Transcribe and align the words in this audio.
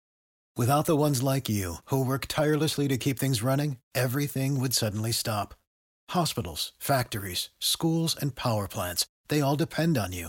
Without 0.57 0.87
the 0.87 0.97
ones 0.97 1.21
like 1.21 1.49
you, 1.49 1.79
who 1.87 2.07
work 2.07 2.29
tirelessly 2.29 2.87
to 2.89 2.97
keep 2.97 3.19
things 3.19 3.43
running, 3.43 3.79
everything 3.95 4.61
would 4.61 4.73
suddenly 4.73 5.11
stop. 5.13 5.55
Hospitals, 6.11 6.73
factories, 6.79 7.51
schools, 7.59 8.15
and 8.15 8.37
power 8.37 8.69
plants, 8.69 9.05
they 9.29 9.41
all 9.41 9.57
depend 9.57 9.99
on 9.99 10.13
you. 10.13 10.29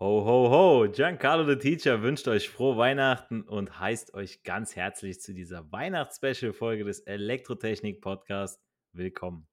Ho, 0.00 0.24
ho, 0.24 0.50
ho! 0.50 0.88
Giancarlo 0.90 1.46
the 1.46 1.56
Teacher 1.56 2.02
wünscht 2.02 2.26
euch 2.26 2.48
frohe 2.48 2.76
Weihnachten 2.76 3.42
und 3.42 3.78
heißt 3.78 4.12
euch 4.14 4.42
ganz 4.42 4.74
herzlich 4.74 5.20
zu 5.20 5.32
dieser 5.32 5.70
Weihnachts-Special-Folge 5.70 6.82
des 6.82 6.98
Elektrotechnik-Podcasts 6.98 8.60
willkommen. 8.90 9.46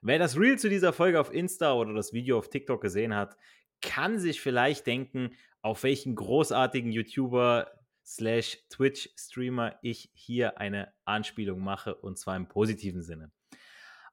Wer 0.00 0.20
das 0.20 0.38
Reel 0.38 0.60
zu 0.60 0.68
dieser 0.68 0.92
Folge 0.92 1.18
auf 1.18 1.34
Insta 1.34 1.74
oder 1.74 1.92
das 1.92 2.12
Video 2.12 2.38
auf 2.38 2.50
TikTok 2.50 2.80
gesehen 2.80 3.16
hat, 3.16 3.36
kann 3.82 4.20
sich 4.20 4.40
vielleicht 4.40 4.86
denken, 4.86 5.32
auf 5.60 5.82
welchen 5.82 6.14
großartigen 6.14 6.92
YouTuber 6.92 7.68
slash 8.06 8.58
Twitch-Streamer 8.70 9.80
ich 9.82 10.08
hier 10.14 10.58
eine 10.58 10.94
Anspielung 11.04 11.58
mache 11.58 11.96
und 11.96 12.16
zwar 12.16 12.36
im 12.36 12.46
positiven 12.46 13.02
Sinne. 13.02 13.32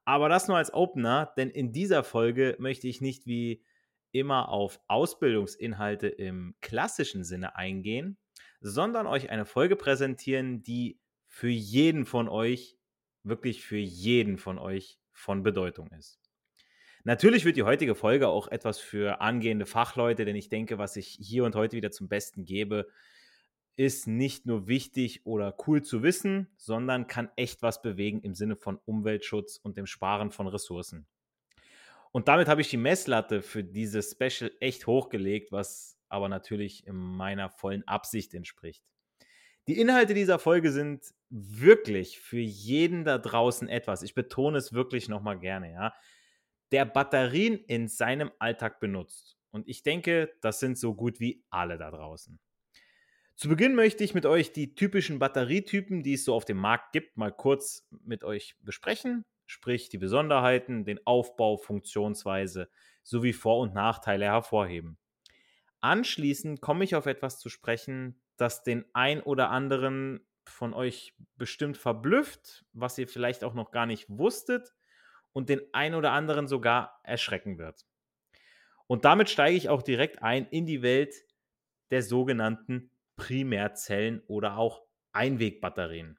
Aber 0.04 0.28
das 0.28 0.48
nur 0.48 0.56
als 0.56 0.74
Opener, 0.74 1.32
denn 1.36 1.50
in 1.50 1.70
dieser 1.70 2.02
Folge 2.02 2.56
möchte 2.58 2.88
ich 2.88 3.00
nicht 3.00 3.26
wie 3.26 3.62
immer 4.12 4.48
auf 4.48 4.80
Ausbildungsinhalte 4.88 6.08
im 6.08 6.54
klassischen 6.60 7.24
Sinne 7.24 7.56
eingehen, 7.56 8.18
sondern 8.60 9.06
euch 9.06 9.30
eine 9.30 9.44
Folge 9.44 9.76
präsentieren, 9.76 10.62
die 10.62 11.00
für 11.26 11.48
jeden 11.48 12.04
von 12.04 12.28
euch, 12.28 12.78
wirklich 13.24 13.64
für 13.64 13.78
jeden 13.78 14.38
von 14.38 14.58
euch 14.58 14.98
von 15.12 15.42
Bedeutung 15.42 15.88
ist. 15.92 16.20
Natürlich 17.04 17.44
wird 17.44 17.56
die 17.56 17.64
heutige 17.64 17.96
Folge 17.96 18.28
auch 18.28 18.46
etwas 18.48 18.78
für 18.78 19.20
angehende 19.20 19.66
Fachleute, 19.66 20.24
denn 20.24 20.36
ich 20.36 20.48
denke, 20.48 20.78
was 20.78 20.96
ich 20.96 21.18
hier 21.20 21.44
und 21.44 21.56
heute 21.56 21.76
wieder 21.76 21.90
zum 21.90 22.08
Besten 22.08 22.44
gebe, 22.44 22.86
ist 23.76 24.06
nicht 24.06 24.46
nur 24.46 24.68
wichtig 24.68 25.26
oder 25.26 25.56
cool 25.66 25.82
zu 25.82 26.02
wissen, 26.02 26.48
sondern 26.56 27.08
kann 27.08 27.30
echt 27.36 27.62
was 27.62 27.82
bewegen 27.82 28.20
im 28.20 28.34
Sinne 28.34 28.54
von 28.54 28.78
Umweltschutz 28.84 29.56
und 29.56 29.76
dem 29.76 29.86
Sparen 29.86 30.30
von 30.30 30.46
Ressourcen. 30.46 31.06
Und 32.12 32.28
damit 32.28 32.46
habe 32.46 32.60
ich 32.60 32.68
die 32.68 32.76
Messlatte 32.76 33.40
für 33.40 33.64
dieses 33.64 34.12
Special 34.12 34.52
echt 34.60 34.86
hochgelegt, 34.86 35.50
was 35.50 35.98
aber 36.08 36.28
natürlich 36.28 36.84
meiner 36.86 37.48
vollen 37.48 37.88
Absicht 37.88 38.34
entspricht. 38.34 38.84
Die 39.66 39.78
Inhalte 39.78 40.12
dieser 40.12 40.38
Folge 40.38 40.72
sind 40.72 41.14
wirklich 41.30 42.20
für 42.20 42.40
jeden 42.40 43.04
da 43.04 43.16
draußen 43.16 43.68
etwas. 43.68 44.02
Ich 44.02 44.14
betone 44.14 44.58
es 44.58 44.74
wirklich 44.74 45.08
nochmal 45.08 45.38
gerne, 45.38 45.72
ja. 45.72 45.94
Der 46.70 46.84
Batterien 46.84 47.56
in 47.66 47.88
seinem 47.88 48.30
Alltag 48.38 48.80
benutzt. 48.80 49.38
Und 49.50 49.68
ich 49.68 49.82
denke, 49.82 50.34
das 50.40 50.60
sind 50.60 50.78
so 50.78 50.94
gut 50.94 51.20
wie 51.20 51.44
alle 51.50 51.78
da 51.78 51.90
draußen. 51.90 52.38
Zu 53.36 53.48
Beginn 53.48 53.74
möchte 53.74 54.04
ich 54.04 54.14
mit 54.14 54.26
euch 54.26 54.52
die 54.52 54.74
typischen 54.74 55.18
Batterietypen, 55.18 56.02
die 56.02 56.14
es 56.14 56.24
so 56.24 56.34
auf 56.34 56.44
dem 56.44 56.58
Markt 56.58 56.92
gibt, 56.92 57.16
mal 57.16 57.32
kurz 57.32 57.86
mit 58.04 58.24
euch 58.24 58.56
besprechen 58.60 59.24
sprich 59.52 59.90
die 59.90 59.98
Besonderheiten, 59.98 60.84
den 60.84 61.06
Aufbau, 61.06 61.58
Funktionsweise 61.58 62.70
sowie 63.02 63.34
Vor- 63.34 63.60
und 63.60 63.74
Nachteile 63.74 64.24
hervorheben. 64.24 64.96
Anschließend 65.80 66.60
komme 66.60 66.84
ich 66.84 66.96
auf 66.96 67.06
etwas 67.06 67.38
zu 67.38 67.50
sprechen, 67.50 68.20
das 68.36 68.62
den 68.62 68.84
ein 68.94 69.20
oder 69.20 69.50
anderen 69.50 70.26
von 70.44 70.72
euch 70.72 71.14
bestimmt 71.36 71.76
verblüfft, 71.76 72.64
was 72.72 72.96
ihr 72.96 73.06
vielleicht 73.06 73.44
auch 73.44 73.54
noch 73.54 73.70
gar 73.72 73.86
nicht 73.86 74.06
wusstet 74.08 74.74
und 75.32 75.48
den 75.48 75.60
ein 75.72 75.94
oder 75.94 76.12
anderen 76.12 76.48
sogar 76.48 77.00
erschrecken 77.04 77.58
wird. 77.58 77.84
Und 78.86 79.04
damit 79.04 79.28
steige 79.28 79.56
ich 79.56 79.68
auch 79.68 79.82
direkt 79.82 80.22
ein 80.22 80.46
in 80.46 80.66
die 80.66 80.82
Welt 80.82 81.14
der 81.90 82.02
sogenannten 82.02 82.90
Primärzellen 83.16 84.22
oder 84.28 84.56
auch 84.56 84.82
Einwegbatterien. 85.12 86.18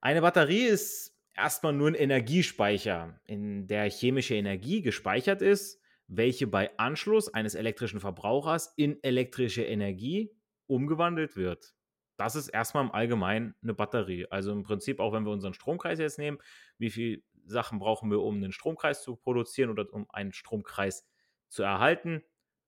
Eine 0.00 0.22
Batterie 0.22 0.64
ist 0.64 1.11
erstmal 1.34 1.72
nur 1.72 1.88
ein 1.88 1.94
Energiespeicher, 1.94 3.20
in 3.26 3.66
der 3.66 3.90
chemische 3.90 4.34
Energie 4.34 4.82
gespeichert 4.82 5.42
ist, 5.42 5.80
welche 6.06 6.46
bei 6.46 6.76
Anschluss 6.78 7.32
eines 7.32 7.54
elektrischen 7.54 8.00
Verbrauchers 8.00 8.72
in 8.76 9.02
elektrische 9.02 9.64
Energie 9.64 10.30
umgewandelt 10.66 11.36
wird. 11.36 11.74
Das 12.16 12.36
ist 12.36 12.48
erstmal 12.48 12.84
im 12.84 12.92
Allgemeinen 12.92 13.54
eine 13.62 13.74
Batterie. 13.74 14.26
Also 14.30 14.52
im 14.52 14.62
Prinzip, 14.62 15.00
auch 15.00 15.12
wenn 15.12 15.24
wir 15.24 15.32
unseren 15.32 15.54
Stromkreis 15.54 15.98
jetzt 15.98 16.18
nehmen, 16.18 16.38
wie 16.78 16.90
viele 16.90 17.22
Sachen 17.46 17.78
brauchen 17.78 18.10
wir, 18.10 18.20
um 18.20 18.36
einen 18.36 18.52
Stromkreis 18.52 19.02
zu 19.02 19.16
produzieren 19.16 19.70
oder 19.70 19.92
um 19.92 20.06
einen 20.10 20.32
Stromkreis 20.32 21.08
zu 21.48 21.62
erhalten? 21.62 22.22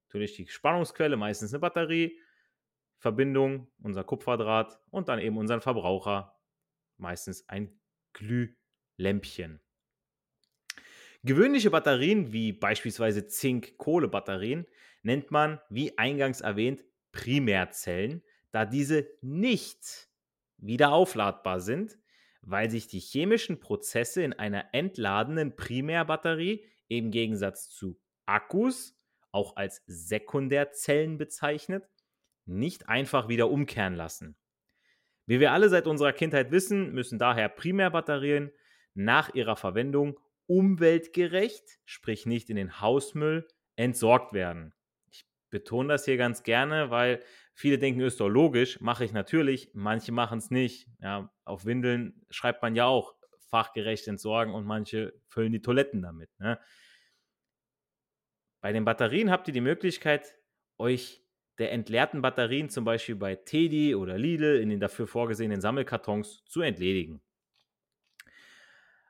Natürlich 0.08 0.34
die 0.34 0.46
Spannungsquelle, 0.46 1.17
meistens 1.17 1.52
eine 1.52 1.60
Batterie, 1.60 2.19
Verbindung, 2.99 3.69
unser 3.82 4.05
Kupferdraht 4.05 4.81
und 4.90 5.08
dann 5.08 5.19
eben 5.19 5.37
unseren 5.37 5.60
Verbraucher, 5.60 6.38
meistens 6.96 7.49
ein 7.49 7.78
Glühlämpchen. 8.14 9.61
Gewöhnliche 11.22 11.70
Batterien 11.70 12.32
wie 12.32 12.52
beispielsweise 12.52 13.26
Zink-Kohle-Batterien 13.26 14.66
nennt 15.02 15.31
man, 15.31 15.61
wie 15.70 15.96
eingangs 15.96 16.40
erwähnt, 16.40 16.84
Primärzellen, 17.12 18.22
da 18.50 18.64
diese 18.64 19.08
nicht 19.20 20.08
wieder 20.58 20.93
aufladbar 20.93 21.61
sind, 21.61 21.99
weil 22.43 22.70
sich 22.70 22.88
die 22.88 23.00
chemischen 23.00 23.61
Prozesse 23.61 24.22
in 24.22 24.32
einer 24.32 24.67
entladenen 24.72 25.56
Primärbatterie 25.56 26.67
im 26.88 27.10
Gegensatz 27.10 27.70
zu 27.70 27.99
Akkus, 28.26 28.99
auch 29.31 29.56
als 29.56 29.82
Sekundärzellen 29.87 31.19
bezeichnet, 31.19 31.88
nicht 32.44 32.88
einfach 32.88 33.28
wieder 33.28 33.50
umkehren 33.50 33.94
lassen. 33.94 34.37
Wie 35.26 35.41
wir 35.41 35.53
alle 35.53 35.69
seit 35.69 35.87
unserer 35.87 36.12
Kindheit 36.12 36.50
wissen, 36.50 36.93
müssen 36.93 37.19
daher 37.19 37.49
Primärbatterien 37.49 38.53
nach 38.94 39.35
ihrer 39.35 39.56
Verwendung 39.56 40.21
umweltgerecht, 40.47 41.65
sprich 41.85 42.26
nicht 42.26 42.50
in 42.50 42.56
den 42.56 42.81
Hausmüll, 42.81 43.49
entsorgt 43.76 44.35
werden. 44.35 44.75
Ich 45.11 45.26
betone 45.50 45.88
das 45.88 46.05
hier 46.05 46.17
ganz 46.17 46.43
gerne, 46.43 46.91
weil 46.91 47.23
viele 47.55 47.79
denken, 47.79 48.00
ist 48.00 48.21
doch 48.21 48.29
logisch, 48.29 48.81
mache 48.81 49.05
ich 49.05 49.12
natürlich, 49.12 49.71
manche 49.73 50.12
machen 50.12 50.38
es 50.38 50.50
nicht. 50.50 50.88
Ja, 51.00 51.32
auf 51.44 51.65
Windeln 51.65 52.25
schreibt 52.29 52.62
man 52.62 52.75
ja 52.75 52.87
auch 52.87 53.15
fachgerecht 53.49 54.06
entsorgen 54.09 54.53
und 54.53 54.67
manche 54.67 55.15
füllen 55.29 55.53
die 55.53 55.62
Toiletten 55.62 56.03
damit. 56.03 56.29
Ne? 56.38 56.61
Bei 58.61 58.73
den 58.73 58.85
Batterien 58.85 59.31
habt 59.31 59.49
ihr 59.49 59.55
die 59.55 59.61
Möglichkeit, 59.61 60.37
euch 60.79 61.24
der 61.59 61.73
entleerten 61.73 62.23
Batterien 62.23 62.69
zum 62.69 62.85
Beispiel 62.85 63.17
bei 63.17 63.37
Teddy 63.37 63.95
oder 63.95 64.19
Lidl 64.19 64.61
in 64.61 64.71
den 64.71 64.81
dafür 64.81 65.06
vorgesehenen 65.06 65.61
Sammelkartons 65.61 66.45
zu 66.47 66.61
entledigen. 66.61 67.23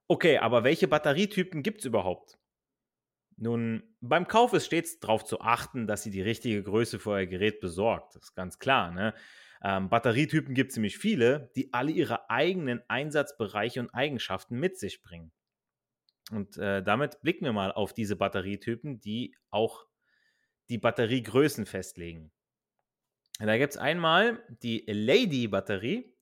Okay, 0.06 0.38
aber 0.38 0.64
welche 0.64 0.86
Batterietypen 0.86 1.62
gibt 1.62 1.80
es 1.80 1.86
überhaupt? 1.86 2.38
Nun, 3.36 3.82
beim 4.00 4.28
Kauf 4.28 4.52
ist 4.52 4.66
stets 4.66 5.00
darauf 5.00 5.24
zu 5.24 5.40
achten, 5.40 5.86
dass 5.86 6.06
ihr 6.06 6.12
die 6.12 6.22
richtige 6.22 6.62
Größe 6.62 6.98
für 6.98 7.10
euer 7.10 7.26
Gerät 7.26 7.60
besorgt. 7.60 8.14
Das 8.14 8.24
ist 8.24 8.34
ganz 8.34 8.58
klar. 8.58 8.92
Ne? 8.92 9.14
Ähm, 9.62 9.88
Batterietypen 9.88 10.54
gibt 10.54 10.70
es 10.70 10.74
ziemlich 10.74 10.98
viele, 10.98 11.50
die 11.56 11.72
alle 11.72 11.90
ihre 11.90 12.28
eigenen 12.30 12.82
Einsatzbereiche 12.88 13.80
und 13.80 13.90
Eigenschaften 13.90 14.60
mit 14.60 14.78
sich 14.78 15.02
bringen. 15.02 15.32
Und 16.30 16.56
äh, 16.58 16.82
damit 16.82 17.20
blicken 17.22 17.44
wir 17.44 17.52
mal 17.52 17.72
auf 17.72 17.92
diese 17.92 18.16
Batterietypen, 18.16 19.00
die 19.00 19.34
auch 19.50 19.86
die 20.68 20.78
Batteriegrößen 20.78 21.66
festlegen. 21.66 22.30
Da 23.38 23.58
gibt 23.58 23.72
es 23.72 23.78
einmal 23.78 24.42
die 24.62 24.84
Lady-Batterie. 24.86 26.12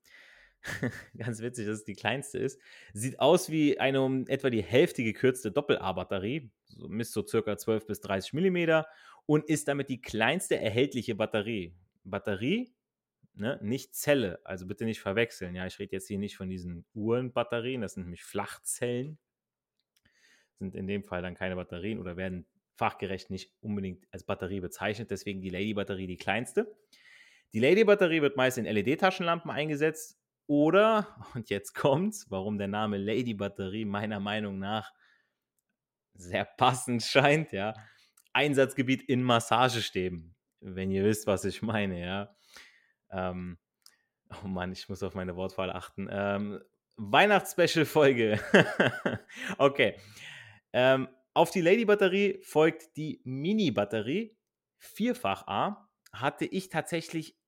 Ganz 1.16 1.42
witzig, 1.42 1.66
dass 1.66 1.78
es 1.78 1.84
die 1.84 1.94
kleinste 1.94 2.38
ist. 2.38 2.60
Sieht 2.92 3.20
aus 3.20 3.50
wie 3.50 3.78
eine 3.80 4.00
um 4.00 4.26
etwa 4.28 4.48
die 4.48 4.62
Hälfte 4.62 5.02
gekürzte 5.02 5.50
Doppel-A-Batterie. 5.50 6.50
So, 6.68 6.88
misst 6.88 7.12
so 7.12 7.26
circa 7.26 7.56
12 7.56 7.86
bis 7.86 8.00
30 8.00 8.32
mm 8.32 8.82
und 9.26 9.44
ist 9.48 9.68
damit 9.68 9.88
die 9.88 10.00
kleinste 10.00 10.56
erhältliche 10.56 11.14
Batterie. 11.14 11.74
Batterie, 12.04 12.72
ne, 13.34 13.58
nicht 13.62 13.94
Zelle. 13.94 14.40
Also 14.44 14.66
bitte 14.66 14.84
nicht 14.84 15.00
verwechseln. 15.00 15.54
Ja, 15.54 15.66
ich 15.66 15.78
rede 15.78 15.92
jetzt 15.92 16.08
hier 16.08 16.18
nicht 16.18 16.36
von 16.36 16.48
diesen 16.48 16.84
Uhrenbatterien. 16.94 17.82
Das 17.82 17.94
sind 17.94 18.04
nämlich 18.04 18.24
Flachzellen. 18.24 19.18
Sind 20.58 20.74
in 20.74 20.86
dem 20.86 21.04
Fall 21.04 21.22
dann 21.22 21.34
keine 21.34 21.56
Batterien 21.56 21.98
oder 21.98 22.16
werden 22.16 22.46
fachgerecht 22.76 23.30
nicht 23.30 23.52
unbedingt 23.60 24.06
als 24.10 24.24
Batterie 24.24 24.60
bezeichnet. 24.60 25.10
Deswegen 25.10 25.40
die 25.40 25.50
Lady-Batterie 25.50 26.06
die 26.06 26.16
kleinste. 26.16 26.74
Die 27.54 27.60
Lady-Batterie 27.60 28.22
wird 28.22 28.36
meist 28.36 28.58
in 28.58 28.64
LED-Taschenlampen 28.64 29.50
eingesetzt 29.50 30.18
oder, 30.46 31.08
und 31.34 31.50
jetzt 31.50 31.74
kommt's, 31.74 32.30
warum 32.30 32.58
der 32.58 32.68
Name 32.68 32.96
Lady-Batterie 32.98 33.84
meiner 33.84 34.20
Meinung 34.20 34.58
nach 34.58 34.92
sehr 36.14 36.44
passend 36.44 37.02
scheint, 37.02 37.52
ja, 37.52 37.74
Einsatzgebiet 38.32 39.02
in 39.02 39.22
Massagestäben, 39.22 40.34
wenn 40.60 40.90
ihr 40.90 41.04
wisst, 41.04 41.26
was 41.26 41.44
ich 41.44 41.62
meine, 41.62 42.00
ja. 42.00 42.36
Ähm, 43.10 43.58
oh 44.42 44.46
Mann, 44.46 44.72
ich 44.72 44.88
muss 44.88 45.02
auf 45.02 45.14
meine 45.14 45.36
Wortwahl 45.36 45.70
achten. 45.70 46.08
Ähm, 46.10 46.62
Weihnachtsspecial-Folge. 46.96 48.40
okay. 49.58 49.98
Ähm, 50.72 51.08
auf 51.34 51.50
die 51.50 51.60
Lady-Batterie 51.60 52.40
folgt 52.42 52.96
die 52.96 53.20
Mini-Batterie, 53.24 54.36
vierfach 54.78 55.46
A. 55.46 55.88
Hatte 56.12 56.44
ich 56.44 56.68
tatsächlich 56.68 57.41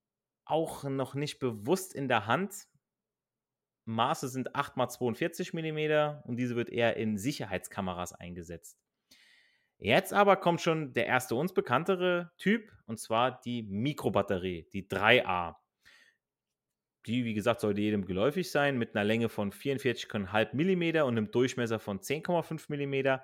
auch 0.45 0.83
noch 0.83 1.15
nicht 1.15 1.39
bewusst 1.39 1.93
in 1.93 2.07
der 2.07 2.27
Hand. 2.27 2.67
Maße 3.85 4.29
sind 4.29 4.55
8x42 4.55 5.53
mm 5.53 6.21
und 6.27 6.37
diese 6.37 6.55
wird 6.55 6.69
eher 6.69 6.97
in 6.97 7.17
Sicherheitskameras 7.17 8.13
eingesetzt. 8.13 8.79
Jetzt 9.77 10.13
aber 10.13 10.37
kommt 10.37 10.61
schon 10.61 10.93
der 10.93 11.05
erste 11.05 11.35
uns 11.35 11.53
bekanntere 11.53 12.31
Typ 12.37 12.71
und 12.85 12.99
zwar 12.99 13.41
die 13.41 13.63
Mikrobatterie, 13.63 14.67
die 14.71 14.87
3A. 14.87 15.55
Die, 17.05 17.23
wie 17.23 17.33
gesagt, 17.35 17.59
sollte 17.59 17.81
jedem 17.81 18.05
geläufig 18.05 18.49
sein, 18.49 18.79
mit 18.79 18.95
einer 18.95 19.03
Länge 19.03 19.29
von 19.29 19.51
44,5 19.51 20.53
mm 20.53 21.03
und 21.05 21.17
einem 21.17 21.29
Durchmesser 21.29 21.77
von 21.77 21.99
10,5 21.99 22.69
mm. 22.69 23.21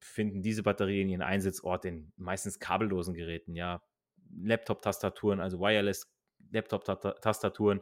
Finden 0.00 0.42
diese 0.42 0.62
Batterien 0.62 1.08
ihren 1.08 1.22
Einsatzort 1.22 1.86
in 1.86 2.12
meistens 2.16 2.58
kabellosen 2.58 3.14
Geräten, 3.14 3.54
ja. 3.54 3.82
Laptop-Tastaturen, 4.36 5.40
also 5.40 5.60
Wireless 5.60 6.13
Laptop-Tastaturen, 6.50 7.80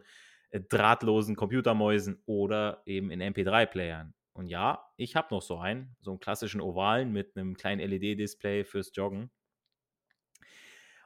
äh, 0.51 0.61
drahtlosen 0.61 1.37
Computermäusen 1.37 2.23
oder 2.27 2.83
eben 2.87 3.11
in 3.11 3.21
MP3-Playern. 3.21 4.15
Und 4.35 4.47
ja, 4.47 4.85
ich 4.97 5.17
habe 5.17 5.35
noch 5.35 5.43
so 5.43 5.59
einen, 5.59 5.95
so 6.01 6.13
einen 6.13 6.21
klassischen 6.21 6.61
ovalen 6.61 7.13
mit 7.13 7.37
einem 7.37 7.55
kleinen 7.57 7.81
LED-Display 7.89 8.65
fürs 8.65 8.91
Joggen. 8.95 9.31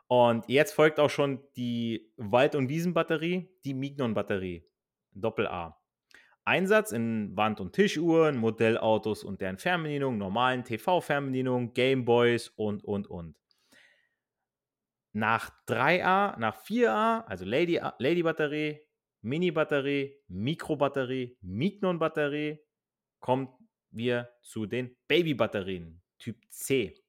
Und 0.08 0.48
jetzt 0.48 0.72
folgt 0.72 1.00
auch 1.00 1.10
schon 1.10 1.42
die 1.56 2.12
Wald- 2.16 2.54
und 2.54 2.68
Wiesenbatterie, 2.68 3.48
die 3.64 3.74
Mignon-Batterie, 3.74 4.64
Doppel-A. 5.12 5.76
Einsatz 6.44 6.92
in 6.92 7.36
Wand- 7.36 7.60
und 7.60 7.72
Tischuhren, 7.72 8.36
Modellautos 8.36 9.24
und 9.24 9.40
deren 9.40 9.58
Fernbedienung, 9.58 10.16
normalen 10.16 10.62
TV-Fernbedienung, 10.62 11.74
Gameboys 11.74 12.50
und, 12.50 12.84
und, 12.84 13.08
und. 13.08 13.34
Nach 15.16 15.50
3A, 15.66 16.38
nach 16.38 16.62
4A, 16.62 17.24
also 17.24 17.46
Lady, 17.46 17.80
Lady 17.98 18.22
Batterie, 18.22 18.82
Mini 19.22 19.50
Batterie, 19.50 20.14
Mikro 20.28 20.76
Batterie, 20.76 21.38
Mignon 21.40 21.98
Batterie, 21.98 22.60
kommen 23.18 23.48
wir 23.90 24.28
zu 24.42 24.66
den 24.66 24.94
Baby 25.08 25.32
Batterien, 25.32 26.02
Typ 26.18 26.36
C. 26.50 27.02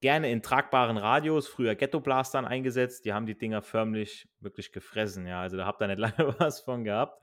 Gerne 0.00 0.32
in 0.32 0.42
tragbaren 0.42 0.96
Radios, 0.96 1.46
früher 1.46 1.76
Ghetto 1.76 2.00
Blastern 2.00 2.44
eingesetzt. 2.44 3.04
Die 3.04 3.12
haben 3.12 3.26
die 3.26 3.38
Dinger 3.38 3.62
förmlich 3.62 4.28
wirklich 4.40 4.72
gefressen. 4.72 5.24
Ja, 5.24 5.40
also 5.40 5.56
da 5.56 5.64
habt 5.64 5.80
ihr 5.80 5.86
nicht 5.86 5.98
lange 6.18 6.34
was 6.40 6.62
von 6.62 6.82
gehabt. 6.82 7.22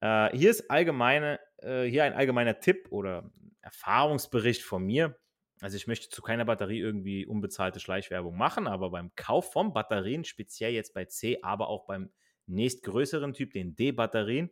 Äh, 0.00 0.36
hier 0.36 0.50
ist 0.50 0.68
allgemeine, 0.72 1.38
äh, 1.58 1.84
hier 1.84 2.02
ein 2.02 2.14
allgemeiner 2.14 2.58
Tipp 2.58 2.88
oder 2.90 3.30
Erfahrungsbericht 3.60 4.64
von 4.64 4.82
mir. 4.82 5.19
Also 5.60 5.76
ich 5.76 5.86
möchte 5.86 6.08
zu 6.08 6.22
keiner 6.22 6.44
Batterie 6.44 6.78
irgendwie 6.78 7.26
unbezahlte 7.26 7.80
Schleichwerbung 7.80 8.36
machen, 8.36 8.66
aber 8.66 8.90
beim 8.90 9.14
Kauf 9.14 9.52
von 9.52 9.72
Batterien, 9.72 10.24
speziell 10.24 10.72
jetzt 10.72 10.94
bei 10.94 11.04
C, 11.04 11.38
aber 11.42 11.68
auch 11.68 11.86
beim 11.86 12.10
nächstgrößeren 12.46 13.34
Typ, 13.34 13.52
den 13.52 13.76
D-Batterien, 13.76 14.50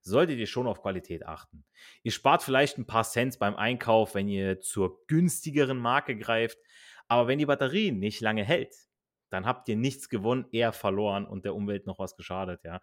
solltet 0.00 0.38
ihr 0.38 0.46
schon 0.46 0.66
auf 0.66 0.82
Qualität 0.82 1.26
achten. 1.26 1.64
Ihr 2.02 2.12
spart 2.12 2.42
vielleicht 2.42 2.78
ein 2.78 2.86
paar 2.86 3.04
Cent 3.04 3.38
beim 3.38 3.56
Einkauf, 3.56 4.14
wenn 4.14 4.28
ihr 4.28 4.60
zur 4.60 5.04
günstigeren 5.06 5.78
Marke 5.78 6.16
greift, 6.16 6.58
aber 7.08 7.26
wenn 7.26 7.38
die 7.38 7.46
Batterie 7.46 7.90
nicht 7.90 8.20
lange 8.20 8.44
hält, 8.44 8.74
dann 9.30 9.46
habt 9.46 9.68
ihr 9.68 9.76
nichts 9.76 10.08
gewonnen, 10.08 10.46
eher 10.52 10.72
verloren 10.72 11.26
und 11.26 11.44
der 11.44 11.54
Umwelt 11.54 11.86
noch 11.86 11.98
was 11.98 12.16
geschadet, 12.16 12.62
ja. 12.64 12.80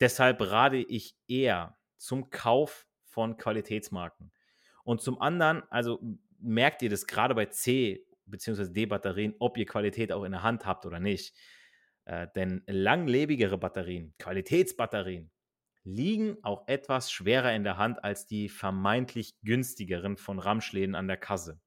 Deshalb 0.00 0.40
rate 0.42 0.76
ich 0.76 1.16
eher 1.26 1.76
zum 1.96 2.30
Kauf 2.30 2.86
von 3.04 3.36
Qualitätsmarken. 3.36 4.30
Und 4.84 5.02
zum 5.02 5.20
anderen, 5.20 5.64
also 5.70 6.00
merkt 6.38 6.82
ihr 6.82 6.90
das 6.90 7.06
gerade 7.06 7.34
bei 7.34 7.46
C- 7.46 8.04
bzw. 8.26 8.72
D-Batterien, 8.72 9.34
ob 9.38 9.56
ihr 9.56 9.66
Qualität 9.66 10.12
auch 10.12 10.24
in 10.24 10.32
der 10.32 10.42
Hand 10.42 10.66
habt 10.66 10.86
oder 10.86 11.00
nicht. 11.00 11.34
Äh, 12.04 12.28
denn 12.34 12.62
langlebigere 12.66 13.58
Batterien, 13.58 14.14
Qualitätsbatterien, 14.18 15.30
liegen 15.84 16.36
auch 16.42 16.68
etwas 16.68 17.10
schwerer 17.10 17.54
in 17.54 17.64
der 17.64 17.76
Hand 17.76 18.04
als 18.04 18.26
die 18.26 18.48
vermeintlich 18.48 19.34
günstigeren 19.42 20.16
von 20.16 20.38
Ramschläden 20.38 20.94
an 20.94 21.08
der 21.08 21.16
Kasse. 21.16 21.60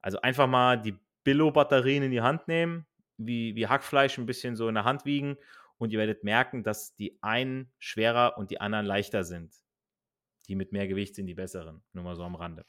Also 0.00 0.20
einfach 0.20 0.46
mal 0.46 0.80
die 0.80 0.94
Billo-Batterien 1.24 2.02
in 2.02 2.10
die 2.10 2.22
Hand 2.22 2.48
nehmen, 2.48 2.86
wie, 3.18 3.54
wie 3.54 3.66
Hackfleisch 3.66 4.18
ein 4.18 4.26
bisschen 4.26 4.56
so 4.56 4.68
in 4.68 4.74
der 4.74 4.84
Hand 4.84 5.04
wiegen 5.04 5.36
und 5.78 5.92
ihr 5.92 5.98
werdet 5.98 6.24
merken, 6.24 6.64
dass 6.64 6.94
die 6.96 7.18
einen 7.22 7.72
schwerer 7.78 8.38
und 8.38 8.50
die 8.50 8.60
anderen 8.60 8.86
leichter 8.86 9.24
sind. 9.24 9.54
Die 10.48 10.56
mit 10.56 10.72
mehr 10.72 10.88
Gewicht 10.88 11.14
sind 11.14 11.26
die 11.26 11.34
besseren, 11.34 11.82
nur 11.92 12.04
mal 12.04 12.16
so 12.16 12.24
am 12.24 12.34
Rande. 12.34 12.64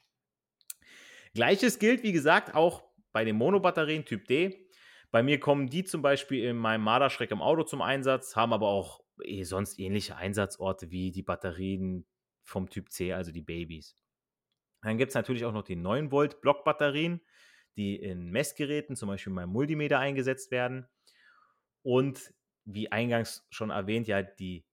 Gleiches 1.34 1.80
gilt, 1.80 2.04
wie 2.04 2.12
gesagt, 2.12 2.54
auch 2.56 2.84
bei 3.12 3.26
den 3.26 3.36
Monobatterien 3.36 4.06
Typ 4.06 4.28
D. 4.28 4.70
Bei 5.12 5.24
mir 5.24 5.40
kommen 5.40 5.70
die 5.70 5.84
zum 5.84 6.02
Beispiel 6.02 6.44
in 6.44 6.58
meinem 6.58 6.84
Marderschreck 6.84 7.32
im 7.32 7.42
Auto 7.42 7.64
zum 7.64 7.82
Einsatz, 7.82 8.36
haben 8.36 8.54
aber 8.54 8.68
auch 8.68 9.04
eh 9.24 9.44
sonst 9.44 9.80
ähnliche 9.80 10.16
Einsatzorte 10.16 10.92
wie 10.92 11.12
die 11.12 11.24
Batterien 11.24 12.08
vom 12.44 12.70
Typ 12.70 12.92
C, 12.92 13.14
also 13.14 13.32
die 13.32 13.42
Babys. 13.42 13.96
Dann 14.82 14.98
gibt 14.98 15.10
es 15.10 15.16
natürlich 15.16 15.46
auch 15.46 15.54
noch 15.54 15.64
die 15.64 15.76
9 15.76 16.12
Volt 16.12 16.42
Blockbatterien, 16.42 17.22
die 17.78 17.96
in 17.96 18.30
Messgeräten, 18.30 18.96
zum 18.96 19.08
Beispiel 19.08 19.34
beim 19.34 19.50
Multimeter 19.50 20.00
eingesetzt 20.00 20.52
werden. 20.52 20.88
Und 21.84 22.34
wie 22.66 22.92
eingangs 22.92 23.46
schon 23.50 23.70
erwähnt, 23.70 24.08
ja, 24.08 24.22
die 24.22 24.66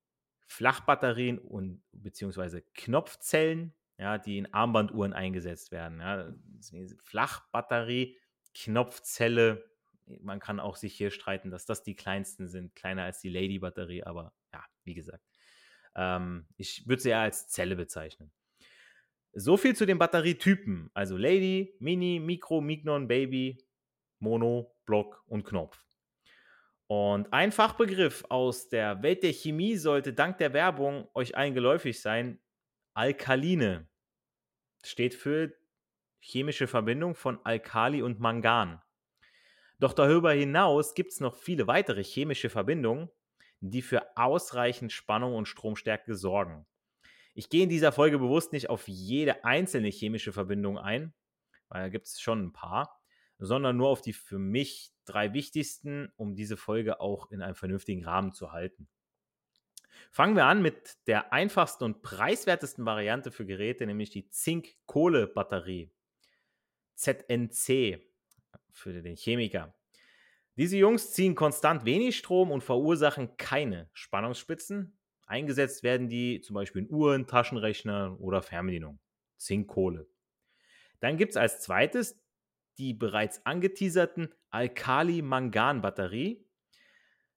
Flachbatterien 0.47 1.39
und 1.39 1.83
beziehungsweise 1.93 2.63
Knopfzellen, 2.75 3.75
ja, 4.01 4.17
die 4.17 4.39
in 4.39 4.53
Armbanduhren 4.53 5.13
eingesetzt 5.13 5.71
werden. 5.73 6.01
Ja. 6.01 6.33
Flachbatterie, 7.03 8.17
Knopfzelle, 8.55 9.71
man 10.23 10.41
kann 10.41 10.59
auch 10.59 10.77
sich 10.77 10.95
hier 10.95 11.11
streiten, 11.11 11.51
dass 11.51 11.67
das 11.67 11.83
die 11.83 11.95
kleinsten 11.95 12.49
sind, 12.49 12.75
kleiner 12.75 13.05
als 13.05 13.21
die 13.21 13.29
Lady-Batterie, 13.29 14.05
aber 14.05 14.33
ja, 14.55 14.65
wie 14.85 14.95
gesagt. 14.95 15.23
Ähm, 15.95 16.47
ich 16.57 16.89
würde 16.89 17.03
sie 17.03 17.11
eher 17.11 17.21
als 17.21 17.49
Zelle 17.49 17.77
bezeichnen. 17.77 18.33
So 19.35 19.59
viel 19.59 19.77
zu 19.77 19.85
den 19.85 19.99
Batterietypen, 19.99 20.91
also 20.95 21.17
Lady, 21.19 21.77
Mini, 21.79 22.21
Micro, 22.21 22.63
Mignon, 22.63 23.07
Baby, 23.07 23.63
Mono, 24.19 24.75
Block 24.87 25.23
und 25.27 25.45
Knopf. 25.45 25.85
Und 26.87 27.33
ein 27.33 27.53
Fachbegriff 27.53 28.25
aus 28.31 28.69
der 28.69 29.03
Welt 29.03 29.23
der 29.23 29.33
Chemie 29.33 29.77
sollte 29.77 30.15
dank 30.15 30.39
der 30.39 30.55
Werbung 30.55 31.07
euch 31.15 31.37
allen 31.37 31.55
geläufig 31.55 32.01
sein. 32.01 32.41
Alkaline 32.95 33.90
steht 34.85 35.15
für 35.15 35.53
chemische 36.21 36.67
Verbindung 36.67 37.15
von 37.15 37.39
Alkali 37.45 38.03
und 38.03 38.21
Mangan. 38.21 38.83
Doch 39.79 39.95
darüber 39.95 40.33
hinaus 40.33 40.95
gibt 40.95 41.13
es 41.13 41.21
noch 41.21 41.37
viele 41.37 41.67
weitere 41.67 42.05
chemische 42.05 42.51
Verbindungen, 42.51 43.09
die 43.61 43.83
für 43.83 44.17
ausreichend 44.17 44.93
Spannung 44.93 45.35
und 45.35 45.47
Stromstärke 45.47 46.15
sorgen. 46.15 46.67
Ich 47.35 47.49
gehe 47.49 47.63
in 47.63 47.69
dieser 47.69 47.93
Folge 47.93 48.19
bewusst 48.19 48.53
nicht 48.53 48.69
auf 48.69 48.89
jede 48.89 49.45
einzelne 49.45 49.89
chemische 49.89 50.33
Verbindung 50.33 50.79
ein, 50.79 51.15
weil 51.69 51.83
da 51.83 51.89
gibt 51.89 52.07
es 52.07 52.21
schon 52.21 52.47
ein 52.47 52.53
paar, 52.53 53.01
sondern 53.39 53.77
nur 53.77 53.89
auf 53.89 54.03
die 54.03 54.13
für 54.13 54.39
mich 54.39 54.93
drei 55.07 55.33
wichtigsten, 55.33 56.13
um 56.17 56.35
diese 56.35 56.57
Folge 56.57 57.01
auch 57.01 57.31
in 57.31 57.41
einem 57.41 57.55
vernünftigen 57.55 58.05
Rahmen 58.05 58.33
zu 58.33 58.53
halten. 58.53 58.89
Fangen 60.11 60.37
wir 60.37 60.47
an 60.47 60.63
mit 60.63 60.97
der 61.07 61.33
einfachsten 61.33 61.85
und 61.85 62.03
preiswertesten 62.03 62.85
Variante 62.85 63.31
für 63.31 63.47
Geräte, 63.47 63.87
nämlich 63.87 64.11
die 64.11 64.29
Zink-Kohle-Batterie. 64.29 65.91
ZNC 66.95 68.01
für 68.73 69.03
den 69.03 69.17
Chemiker. 69.17 69.75
Diese 70.57 70.77
Jungs 70.77 71.13
ziehen 71.13 71.35
konstant 71.35 71.85
wenig 71.85 72.19
Strom 72.19 72.51
und 72.51 72.63
verursachen 72.63 73.37
keine 73.37 73.89
Spannungsspitzen. 73.93 74.99
Eingesetzt 75.27 75.83
werden 75.83 76.09
die 76.09 76.41
zum 76.41 76.55
Beispiel 76.55 76.83
in 76.83 76.91
Uhren, 76.91 77.27
Taschenrechnern 77.27 78.17
oder 78.17 78.43
Fernbedienung. 78.43 78.99
Zinkkohle. 79.37 80.07
Dann 80.99 81.17
gibt 81.17 81.31
es 81.31 81.37
als 81.37 81.61
zweites 81.61 82.21
die 82.81 82.95
bereits 82.95 83.45
angeteaserten 83.45 84.35
Alkali-Mangan-Batterie, 84.49 86.47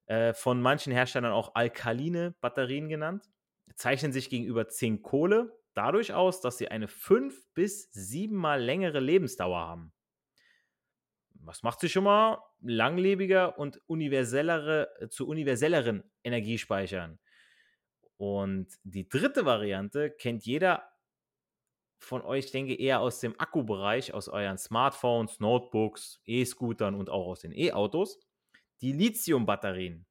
äh, 0.08 0.34
von 0.34 0.62
manchen 0.62 0.94
Herstellern 0.94 1.32
auch 1.32 1.56
alkaline 1.56 2.36
Batterien 2.42 2.90
genannt, 2.90 3.30
zeichnen 3.76 4.12
sich 4.12 4.30
gegenüber 4.30 4.68
Zinkkohle 4.68 5.58
dadurch 5.74 6.14
aus, 6.14 6.42
dass 6.42 6.58
sie 6.58 6.68
eine 6.68 6.88
fünf 6.88 7.48
bis 7.54 7.92
siebenmal 7.92 8.62
längere 8.62 9.00
Lebensdauer 9.00 9.60
haben 9.60 9.94
was 11.46 11.64
macht 11.64 11.80
sie 11.80 11.90
schon 11.90 12.06
mal 12.06 12.42
langlebiger 12.62 13.58
und 13.58 13.82
universellere, 13.88 14.90
äh, 15.00 15.10
zu 15.10 15.28
universelleren 15.28 16.04
Energiespeichern. 16.24 17.20
Und 18.18 18.68
die 18.84 19.08
dritte 19.10 19.46
Variante 19.46 20.12
kennt 20.12 20.46
jeder 20.46 20.90
von 22.00 22.22
euch, 22.22 22.52
denke 22.52 22.76
eher 22.76 23.00
aus 23.02 23.20
dem 23.20 23.40
Akkubereich, 23.40 24.14
aus 24.14 24.30
euren 24.30 24.58
Smartphones, 24.58 25.40
Notebooks, 25.40 26.22
E-Scootern 26.26 26.96
und 26.96 27.10
auch 27.10 27.28
aus 27.28 27.42
den 27.42 27.54
E-Autos. 27.54 28.20
Die 28.82 28.92
Lithium-Batterien, 28.92 30.06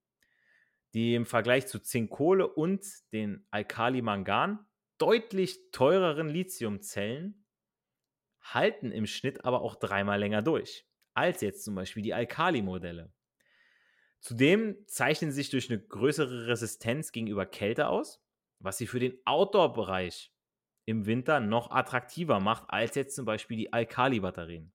die 0.95 1.15
im 1.15 1.27
Vergleich 1.27 1.67
zu 1.67 1.79
Zinkkohle 1.79 2.47
und 2.47 2.85
den 3.13 3.47
Alkali-Mangan 3.51 4.67
deutlich 4.99 5.71
teureren 5.73 6.29
Lithiumzellen 6.29 7.47
halten 8.41 8.93
im 8.93 9.07
Schnitt 9.07 9.45
aber 9.45 9.63
auch 9.63 9.77
dreimal 9.77 10.19
länger 10.19 10.43
durch 10.43 10.87
als 11.15 11.41
jetzt 11.41 11.65
zum 11.65 11.75
Beispiel 11.75 12.03
die 12.03 12.15
Alkali-Modelle. 12.15 13.13
Zudem 14.21 14.77
zeichnen 14.87 15.31
sie 15.31 15.37
sich 15.37 15.51
durch 15.51 15.71
eine 15.71 15.81
größere 15.81 16.47
Resistenz 16.47 17.13
gegenüber 17.13 17.45
Kälte 17.45 17.89
aus, 17.89 18.25
was 18.61 18.79
sie 18.79 18.87
für 18.87 19.01
den 19.01 19.19
Outdoor-Bereich 19.25 20.33
im 20.85 21.07
Winter 21.07 21.41
noch 21.41 21.71
attraktiver 21.71 22.41
macht 22.41 22.65
als 22.69 22.95
jetzt 22.95 23.15
zum 23.15 23.25
Beispiel 23.25 23.57
die 23.57 23.73
Alkali-Batterien. 23.73 24.73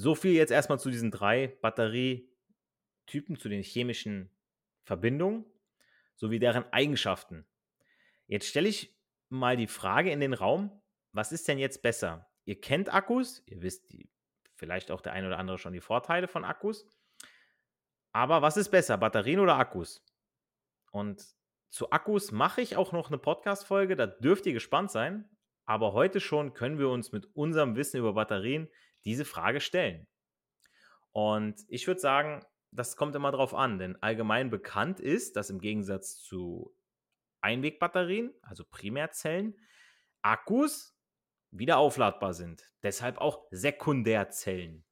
So 0.00 0.14
viel 0.14 0.34
jetzt 0.34 0.52
erstmal 0.52 0.78
zu 0.78 0.90
diesen 0.90 1.10
drei 1.10 1.58
Batterietypen, 1.60 3.34
zu 3.36 3.48
den 3.48 3.64
chemischen 3.64 4.30
Verbindungen 4.84 5.44
sowie 6.14 6.38
deren 6.38 6.72
Eigenschaften. 6.72 7.44
Jetzt 8.28 8.46
stelle 8.46 8.68
ich 8.68 8.96
mal 9.28 9.56
die 9.56 9.66
Frage 9.66 10.12
in 10.12 10.20
den 10.20 10.34
Raum, 10.34 10.70
was 11.10 11.32
ist 11.32 11.48
denn 11.48 11.58
jetzt 11.58 11.82
besser? 11.82 12.30
Ihr 12.44 12.60
kennt 12.60 12.94
Akkus, 12.94 13.42
ihr 13.46 13.60
wisst 13.60 13.90
die 13.90 14.08
vielleicht 14.54 14.92
auch 14.92 15.00
der 15.00 15.14
eine 15.14 15.26
oder 15.26 15.38
andere 15.38 15.58
schon 15.58 15.72
die 15.72 15.80
Vorteile 15.80 16.28
von 16.28 16.44
Akkus. 16.44 16.86
Aber 18.12 18.40
was 18.40 18.56
ist 18.56 18.70
besser, 18.70 18.98
Batterien 18.98 19.40
oder 19.40 19.56
Akkus? 19.56 20.06
Und 20.92 21.26
zu 21.70 21.90
Akkus 21.90 22.30
mache 22.30 22.60
ich 22.60 22.76
auch 22.76 22.92
noch 22.92 23.08
eine 23.08 23.18
Podcast-Folge, 23.18 23.96
da 23.96 24.06
dürft 24.06 24.46
ihr 24.46 24.52
gespannt 24.52 24.92
sein. 24.92 25.28
Aber 25.64 25.92
heute 25.92 26.20
schon 26.20 26.54
können 26.54 26.78
wir 26.78 26.88
uns 26.88 27.10
mit 27.10 27.34
unserem 27.34 27.74
Wissen 27.74 27.98
über 27.98 28.12
Batterien 28.12 28.68
diese 29.04 29.24
Frage 29.24 29.60
stellen. 29.60 30.06
Und 31.12 31.64
ich 31.68 31.86
würde 31.86 32.00
sagen, 32.00 32.44
das 32.70 32.96
kommt 32.96 33.14
immer 33.14 33.32
drauf 33.32 33.54
an, 33.54 33.78
denn 33.78 34.00
allgemein 34.02 34.50
bekannt 34.50 35.00
ist, 35.00 35.36
dass 35.36 35.50
im 35.50 35.60
Gegensatz 35.60 36.18
zu 36.18 36.74
Einwegbatterien, 37.40 38.34
also 38.42 38.64
Primärzellen, 38.64 39.56
Akkus 40.22 40.96
wieder 41.50 41.78
aufladbar 41.78 42.34
sind. 42.34 42.70
Deshalb 42.82 43.18
auch 43.18 43.46
Sekundärzellen. 43.50 44.84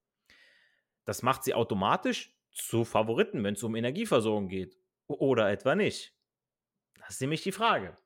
Das 1.04 1.22
macht 1.22 1.44
sie 1.44 1.54
automatisch 1.54 2.34
zu 2.50 2.84
Favoriten, 2.84 3.44
wenn 3.44 3.54
es 3.54 3.62
um 3.62 3.76
Energieversorgung 3.76 4.48
geht. 4.48 4.76
Oder 5.06 5.50
etwa 5.50 5.74
nicht. 5.74 6.16
Das 6.98 7.10
ist 7.10 7.20
nämlich 7.20 7.42
die 7.42 7.52
Frage. 7.52 7.96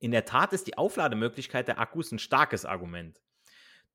In 0.00 0.10
der 0.10 0.24
Tat 0.24 0.52
ist 0.52 0.66
die 0.66 0.76
Auflademöglichkeit 0.76 1.68
der 1.68 1.78
Akkus 1.78 2.10
ein 2.10 2.18
starkes 2.18 2.64
Argument. 2.64 3.22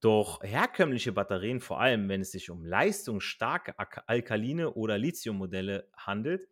Doch 0.01 0.41
herkömmliche 0.43 1.11
Batterien, 1.11 1.59
vor 1.59 1.81
allem 1.81 2.07
wenn 2.07 2.21
es 2.21 2.31
sich 2.31 2.49
um 2.49 2.63
leistungsstarke 2.63 3.73
alkaline 4.07 4.71
oder 4.71 4.97
Lithiummodelle 4.97 5.89
handelt, 5.95 6.47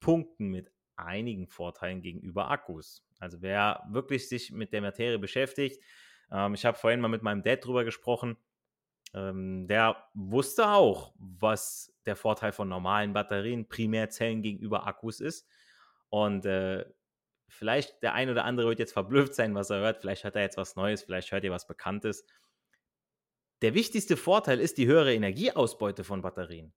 punkten 0.00 0.48
mit 0.48 0.70
einigen 0.96 1.48
Vorteilen 1.48 2.00
gegenüber 2.02 2.50
Akkus. 2.50 3.04
Also 3.18 3.42
wer 3.42 3.84
wirklich 3.90 4.28
sich 4.28 4.52
mit 4.52 4.72
der 4.72 4.80
Materie 4.80 5.18
beschäftigt, 5.18 5.82
ähm, 6.30 6.54
ich 6.54 6.64
habe 6.64 6.78
vorhin 6.78 7.00
mal 7.00 7.08
mit 7.08 7.22
meinem 7.22 7.42
Dad 7.42 7.64
drüber 7.64 7.84
gesprochen. 7.84 8.36
Ähm, 9.14 9.66
der 9.68 10.08
wusste 10.14 10.68
auch, 10.68 11.14
was 11.18 11.94
der 12.06 12.16
Vorteil 12.16 12.52
von 12.52 12.68
normalen 12.68 13.12
Batterien, 13.12 13.68
Primärzellen 13.68 14.42
gegenüber 14.42 14.86
Akkus 14.86 15.20
ist. 15.20 15.46
Und 16.10 16.46
äh, 16.46 16.84
vielleicht 17.48 18.02
der 18.02 18.14
ein 18.14 18.30
oder 18.30 18.44
andere 18.44 18.68
wird 18.68 18.78
jetzt 18.78 18.92
verblüfft 18.92 19.34
sein, 19.34 19.54
was 19.54 19.70
er 19.70 19.80
hört. 19.80 19.98
Vielleicht 19.98 20.24
hört 20.24 20.36
er 20.36 20.42
jetzt 20.42 20.56
was 20.56 20.76
Neues, 20.76 21.02
vielleicht 21.02 21.32
hört 21.32 21.44
ihr 21.44 21.50
was 21.50 21.66
Bekanntes. 21.66 22.24
Der 23.60 23.74
wichtigste 23.74 24.16
Vorteil 24.16 24.60
ist 24.60 24.78
die 24.78 24.86
höhere 24.86 25.12
Energieausbeute 25.14 26.04
von 26.04 26.22
Batterien. 26.22 26.72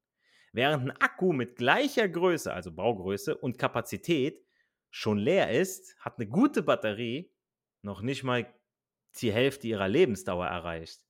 Während 0.52 0.84
ein 0.84 0.98
Akku 1.00 1.32
mit 1.32 1.56
gleicher 1.56 2.10
Größe, 2.10 2.52
also 2.52 2.72
Baugröße 2.72 3.38
und 3.38 3.60
Kapazität 3.60 4.44
schon 4.90 5.20
leer 5.20 5.52
ist, 5.52 5.96
hat 6.00 6.18
eine 6.18 6.28
gute 6.28 6.64
Batterie 6.64 7.32
noch 7.84 8.02
nicht 8.02 8.24
mal 8.24 8.52
die 9.18 9.32
Hälfte 9.32 9.68
ihrer 9.68 9.88
Lebensdauer 9.88 10.48
erreicht. 10.48 11.06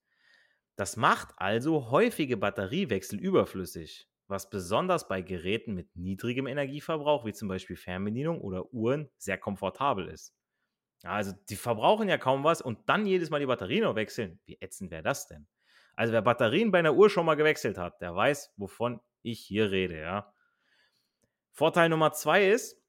Das 0.75 0.98
macht 0.98 1.34
also 1.38 1.90
häufige 1.90 2.38
Batteriewechsel 2.38 3.20
überflüssig, 3.20 4.10
was 4.28 4.50
besonders 4.50 5.08
bei 5.08 5.22
Geräten 5.22 5.74
mit 5.74 5.96
niedrigem 5.96 6.48
Energieverbrauch, 6.48 7.25
wie 7.25 7.34
zum 7.34 7.48
Beispiel 7.48 7.75
Fernbedienung 7.78 8.42
oder 8.42 8.74
Uhren, 8.74 9.10
sehr 9.18 9.38
komfortabel 9.38 10.08
ist. 10.08 10.36
Also 11.04 11.34
die 11.50 11.56
verbrauchen 11.56 12.10
ja 12.10 12.18
kaum 12.18 12.44
was 12.44 12.62
und 12.62 12.90
dann 12.90 13.06
jedes 13.06 13.30
Mal 13.30 13.40
die 13.40 13.46
Batterien 13.46 13.84
noch 13.84 13.96
wechseln. 13.96 14.40
Wie 14.46 14.58
ätzend 14.60 14.92
wäre 14.92 15.04
das 15.04 15.28
denn? 15.28 15.48
Also 15.95 16.13
wer 16.13 16.21
Batterien 16.21 16.71
bei 16.71 16.79
einer 16.79 16.93
Uhr 16.93 17.10
schon 17.10 17.25
mal 17.25 17.36
gewechselt 17.36 17.77
hat, 17.77 18.01
der 18.01 18.15
weiß, 18.15 18.53
wovon 18.57 19.01
ich 19.21 19.39
hier 19.39 19.71
rede, 19.71 20.00
ja. 20.00 20.33
Vorteil 21.51 21.89
Nummer 21.89 22.13
zwei 22.13 22.50
ist, 22.50 22.81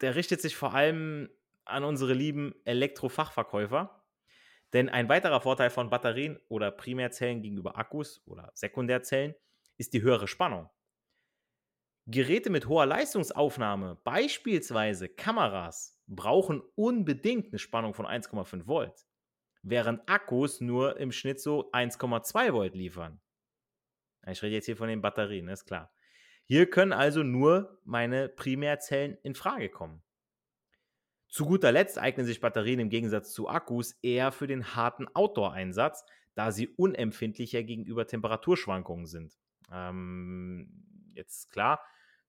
der 0.00 0.14
richtet 0.14 0.40
sich 0.40 0.56
vor 0.56 0.74
allem 0.74 1.28
an 1.64 1.84
unsere 1.84 2.14
lieben 2.14 2.54
Elektrofachverkäufer. 2.64 4.04
Denn 4.72 4.88
ein 4.88 5.08
weiterer 5.08 5.40
Vorteil 5.40 5.70
von 5.70 5.90
Batterien 5.90 6.38
oder 6.48 6.70
Primärzellen 6.70 7.42
gegenüber 7.42 7.76
Akkus 7.78 8.22
oder 8.26 8.50
Sekundärzellen 8.54 9.34
ist 9.76 9.92
die 9.92 10.02
höhere 10.02 10.28
Spannung. 10.28 10.68
Geräte 12.06 12.50
mit 12.50 12.68
hoher 12.68 12.86
Leistungsaufnahme, 12.86 13.96
beispielsweise 14.04 15.08
Kameras, 15.08 15.98
brauchen 16.06 16.62
unbedingt 16.76 17.48
eine 17.48 17.58
Spannung 17.58 17.94
von 17.94 18.06
1,5 18.06 18.66
Volt, 18.66 19.06
während 19.68 20.08
Akkus 20.08 20.60
nur 20.60 20.96
im 20.98 21.10
Schnitt 21.10 21.40
so 21.40 21.70
1,2 21.72 22.52
Volt 22.52 22.74
liefern. 22.74 23.20
Ich 24.26 24.40
rede 24.42 24.54
jetzt 24.54 24.66
hier 24.66 24.76
von 24.76 24.88
den 24.88 25.02
Batterien, 25.02 25.48
ist 25.48 25.66
klar. 25.66 25.92
Hier 26.44 26.70
können 26.70 26.92
also 26.92 27.24
nur 27.24 27.80
meine 27.84 28.28
Primärzellen 28.28 29.18
in 29.24 29.34
Frage 29.34 29.68
kommen. 29.68 30.02
Zu 31.28 31.46
guter 31.46 31.72
Letzt 31.72 31.98
eignen 31.98 32.24
sich 32.24 32.40
Batterien 32.40 32.78
im 32.78 32.88
Gegensatz 32.88 33.32
zu 33.32 33.48
Akkus 33.48 33.98
eher 34.02 34.30
für 34.30 34.46
den 34.46 34.76
harten 34.76 35.08
Outdoor-Einsatz, 35.08 36.04
da 36.36 36.52
sie 36.52 36.68
unempfindlicher 36.68 37.64
gegenüber 37.64 38.06
Temperaturschwankungen 38.06 39.06
sind. 39.06 39.36
Ähm, 39.72 41.10
jetzt 41.14 41.50
klar, 41.50 41.80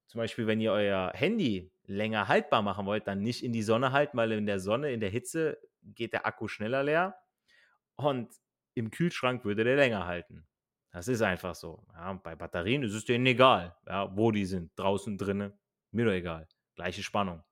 zum 0.08 0.20
Beispiel, 0.20 0.48
wenn 0.48 0.60
ihr 0.60 0.72
euer 0.72 1.12
Handy 1.14 1.72
länger 1.86 2.28
haltbar 2.28 2.64
machen 2.64 2.88
wollt, 2.88 3.06
dann 3.06 3.22
nicht 3.22 3.44
in 3.44 3.54
die 3.54 3.62
Sonne 3.62 3.92
halten, 3.92 4.18
weil 4.18 4.32
in 4.32 4.48
der 4.48 4.60
Sonne, 4.60 4.92
in 4.92 5.02
der 5.02 5.10
Hitze 5.12 5.60
geht 5.84 6.14
der 6.14 6.26
Akku 6.26 6.48
schneller 6.48 6.82
leer 6.82 7.16
und 7.98 8.30
im 8.76 8.92
Kühlschrank 8.92 9.44
würde 9.44 9.64
der 9.64 9.76
länger 9.76 10.06
halten. 10.06 10.48
Das 10.92 11.08
ist 11.08 11.22
einfach 11.22 11.56
so. 11.56 11.86
Ja, 11.94 12.14
bei 12.14 12.36
Batterien 12.36 12.84
ist 12.84 12.94
es 12.94 13.06
denen 13.06 13.26
egal, 13.26 13.76
ja, 13.86 14.16
wo 14.16 14.32
die 14.32 14.46
sind, 14.46 14.72
draußen, 14.78 15.18
drinnen, 15.18 15.54
mir 15.92 16.06
doch 16.06 16.12
egal. 16.12 16.48
Gleiche 16.76 17.04
Spannung. 17.04 17.44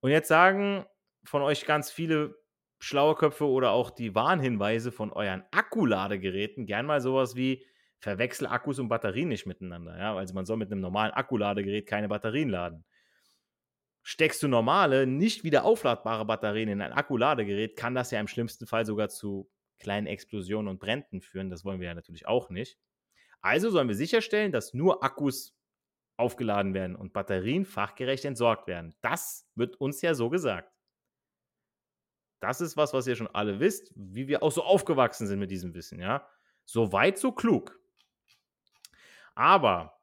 Und 0.00 0.10
jetzt 0.10 0.28
sagen 0.28 0.84
von 1.24 1.42
euch 1.42 1.64
ganz 1.64 1.90
viele 1.90 2.36
schlaue 2.78 3.14
Köpfe 3.14 3.46
oder 3.46 3.70
auch 3.70 3.90
die 3.90 4.14
Warnhinweise 4.14 4.92
von 4.92 5.12
euren 5.12 5.44
Akkuladegeräten 5.50 6.66
gern 6.66 6.86
mal 6.86 7.00
sowas 7.00 7.34
wie 7.34 7.64
verwechsel 7.98 8.46
Akkus 8.46 8.78
und 8.78 8.88
Batterien 8.88 9.28
nicht 9.28 9.46
miteinander. 9.46 9.98
Ja? 9.98 10.14
Also 10.14 10.34
man 10.34 10.44
soll 10.44 10.58
mit 10.58 10.70
einem 10.70 10.82
normalen 10.82 11.12
Akkuladegerät 11.12 11.86
keine 11.86 12.08
Batterien 12.08 12.50
laden. 12.50 12.84
Steckst 14.08 14.40
du 14.40 14.46
normale, 14.46 15.04
nicht 15.04 15.42
wieder 15.42 15.64
aufladbare 15.64 16.24
Batterien 16.24 16.68
in 16.68 16.80
ein 16.80 16.92
Akkuladegerät, 16.92 17.74
kann 17.74 17.96
das 17.96 18.12
ja 18.12 18.20
im 18.20 18.28
schlimmsten 18.28 18.68
Fall 18.68 18.86
sogar 18.86 19.08
zu 19.08 19.50
kleinen 19.80 20.06
Explosionen 20.06 20.68
und 20.68 20.78
Bränden 20.78 21.20
führen. 21.20 21.50
Das 21.50 21.64
wollen 21.64 21.80
wir 21.80 21.88
ja 21.88 21.94
natürlich 21.94 22.28
auch 22.28 22.48
nicht. 22.48 22.78
Also 23.40 23.68
sollen 23.68 23.88
wir 23.88 23.96
sicherstellen, 23.96 24.52
dass 24.52 24.74
nur 24.74 25.02
Akkus 25.02 25.58
aufgeladen 26.16 26.72
werden 26.72 26.94
und 26.94 27.14
Batterien 27.14 27.64
fachgerecht 27.64 28.24
entsorgt 28.24 28.68
werden. 28.68 28.94
Das 29.00 29.50
wird 29.56 29.74
uns 29.80 30.00
ja 30.02 30.14
so 30.14 30.30
gesagt. 30.30 30.72
Das 32.38 32.60
ist 32.60 32.76
was, 32.76 32.94
was 32.94 33.08
ihr 33.08 33.16
schon 33.16 33.34
alle 33.34 33.58
wisst, 33.58 33.92
wie 33.96 34.28
wir 34.28 34.44
auch 34.44 34.52
so 34.52 34.62
aufgewachsen 34.62 35.26
sind 35.26 35.40
mit 35.40 35.50
diesem 35.50 35.74
Wissen, 35.74 35.98
ja. 35.98 36.28
So 36.64 36.92
weit, 36.92 37.18
so 37.18 37.32
klug. 37.32 37.76
Aber 39.34 40.00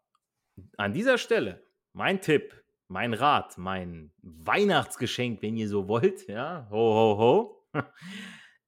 an 0.75 0.91
dieser 0.91 1.17
Stelle 1.17 1.65
mein 1.93 2.19
Tipp, 2.19 2.62
mein 2.93 3.15
Rat, 3.15 3.57
mein 3.57 4.13
Weihnachtsgeschenk, 4.21 5.41
wenn 5.41 5.57
ihr 5.57 5.67
so 5.67 5.88
wollt, 5.88 6.27
ja, 6.27 6.67
ho, 6.69 6.77
ho, 6.77 7.17
ho. 7.17 7.67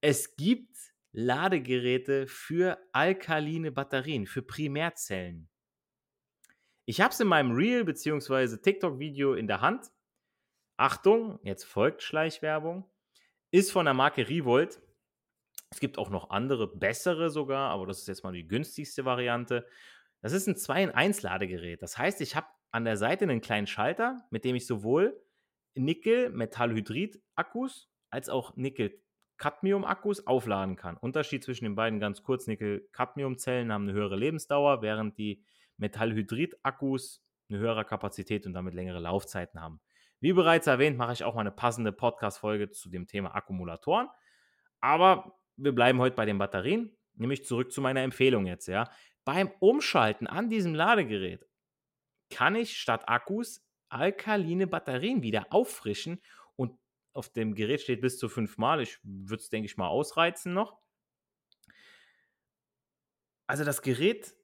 Es 0.01 0.36
gibt 0.36 0.75
Ladegeräte 1.13 2.27
für 2.27 2.77
alkaline 2.91 3.72
Batterien, 3.72 4.27
für 4.27 4.41
Primärzellen. 4.41 5.50
Ich 6.86 7.01
habe 7.01 7.12
es 7.12 7.20
in 7.20 7.27
meinem 7.27 7.51
Reel 7.51 7.86
bzw. 7.86 8.58
TikTok-Video 8.58 9.34
in 9.34 9.48
der 9.48 9.62
Hand. 9.62 9.91
Achtung, 10.77 11.39
jetzt 11.44 11.63
folgt 11.63 12.03
Schleichwerbung. 12.03 12.89
Ist 13.51 13.72
von 13.72 13.86
der 13.86 13.94
Marke 13.94 14.27
Revolt. 14.27 14.82
Es 15.72 15.79
gibt 15.79 15.98
auch 15.98 16.10
noch 16.10 16.29
andere, 16.29 16.67
bessere 16.67 17.29
sogar, 17.29 17.72
aber 17.72 17.88
das 17.88 18.00
ist 18.00 18.08
jetzt 18.08 18.24
mal 18.24 18.34
die 18.34 18.48
günstigste 18.48 19.05
Variante. 19.05 19.67
Das 20.22 20.34
ist 20.34 20.48
ein 20.48 20.58
2 20.58 20.84
in 20.84 20.91
1 20.91 21.22
Ladegerät. 21.22 21.82
Das 21.82 21.98
heißt, 21.98 22.22
ich 22.22 22.36
habe 22.36 22.48
an 22.75 22.84
der 22.84 22.98
Seite 22.98 23.24
einen 23.24 23.39
kleinen 23.39 23.67
Schalter, 23.67 24.27
mit 24.32 24.44
dem 24.44 24.53
ich 24.53 24.67
sowohl 24.67 25.17
Nickel-Metallhydrid-Akkus 25.75 27.89
als 28.10 28.27
auch 28.27 28.58
Nickel-Cadmium-Akkus 28.58 30.27
aufladen 30.27 30.75
kann. 30.75 30.98
Unterschied 30.98 31.46
zwischen 31.46 31.63
den 31.63 31.75
beiden 31.75 32.01
ganz 32.01 32.22
kurz: 32.22 32.48
Nickel-Cadmium-Zellen 32.48 33.72
haben 33.72 33.84
eine 33.84 33.94
höhere 33.94 34.17
Lebensdauer, 34.17 34.82
während 34.82 35.17
die 35.17 35.41
Metallhydrid-Akkus 35.77 37.24
eine 37.50 37.60
höhere 37.60 37.86
Kapazität 37.86 38.46
und 38.46 38.51
damit 38.51 38.74
längere 38.74 39.00
Laufzeiten 39.00 39.62
haben. 39.62 39.79
Wie 40.20 40.34
bereits 40.34 40.67
erwähnt, 40.67 40.98
mache 40.98 41.13
ich 41.13 41.24
auch 41.24 41.36
mal 41.36 41.41
eine 41.41 41.51
passende 41.51 41.94
Podcast-Folge 41.94 42.72
zu 42.72 42.89
dem 42.89 43.07
Thema 43.07 43.35
Akkumulatoren. 43.35 44.09
Aber 44.81 45.40
wir 45.55 45.74
bleiben 45.74 46.00
heute 46.00 46.18
bei 46.18 46.25
den 46.25 46.40
Batterien, 46.40 46.98
nämlich 47.14 47.46
zurück 47.46 47.72
zu 47.72 47.79
meiner 47.79 48.01
Empfehlung 48.01 48.46
jetzt, 48.46 48.68
ja. 48.68 48.90
Beim 49.24 49.50
Umschalten 49.59 50.27
an 50.27 50.50
diesem 50.50 50.75
Ladegerät 50.75 51.46
kann 52.29 52.55
ich 52.55 52.77
statt 52.77 53.07
Akkus 53.07 53.66
alkaline 53.90 54.68
Batterien 54.68 55.22
wieder 55.22 55.48
auffrischen 55.51 56.22
und 56.55 56.77
auf 57.14 57.29
dem 57.29 57.55
Gerät 57.55 57.81
steht 57.81 58.01
bis 58.01 58.18
zu 58.18 58.27
fünfmal. 58.29 58.81
Ich 58.81 59.00
würde 59.03 59.42
es, 59.42 59.50
denke 59.50 59.66
ich 59.68 59.77
mal, 59.77 59.88
ausreizen 59.88 60.53
noch. 60.53 60.77
Also 63.48 63.64
das 63.64 63.81
Gerät 63.81 64.35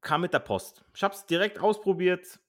kam 0.00 0.20
mit 0.20 0.32
der 0.32 0.40
Post. 0.40 0.84
Ich 0.94 1.02
habe 1.02 1.14
es 1.14 1.26
direkt 1.26 1.58
ausprobiert. 1.58 2.40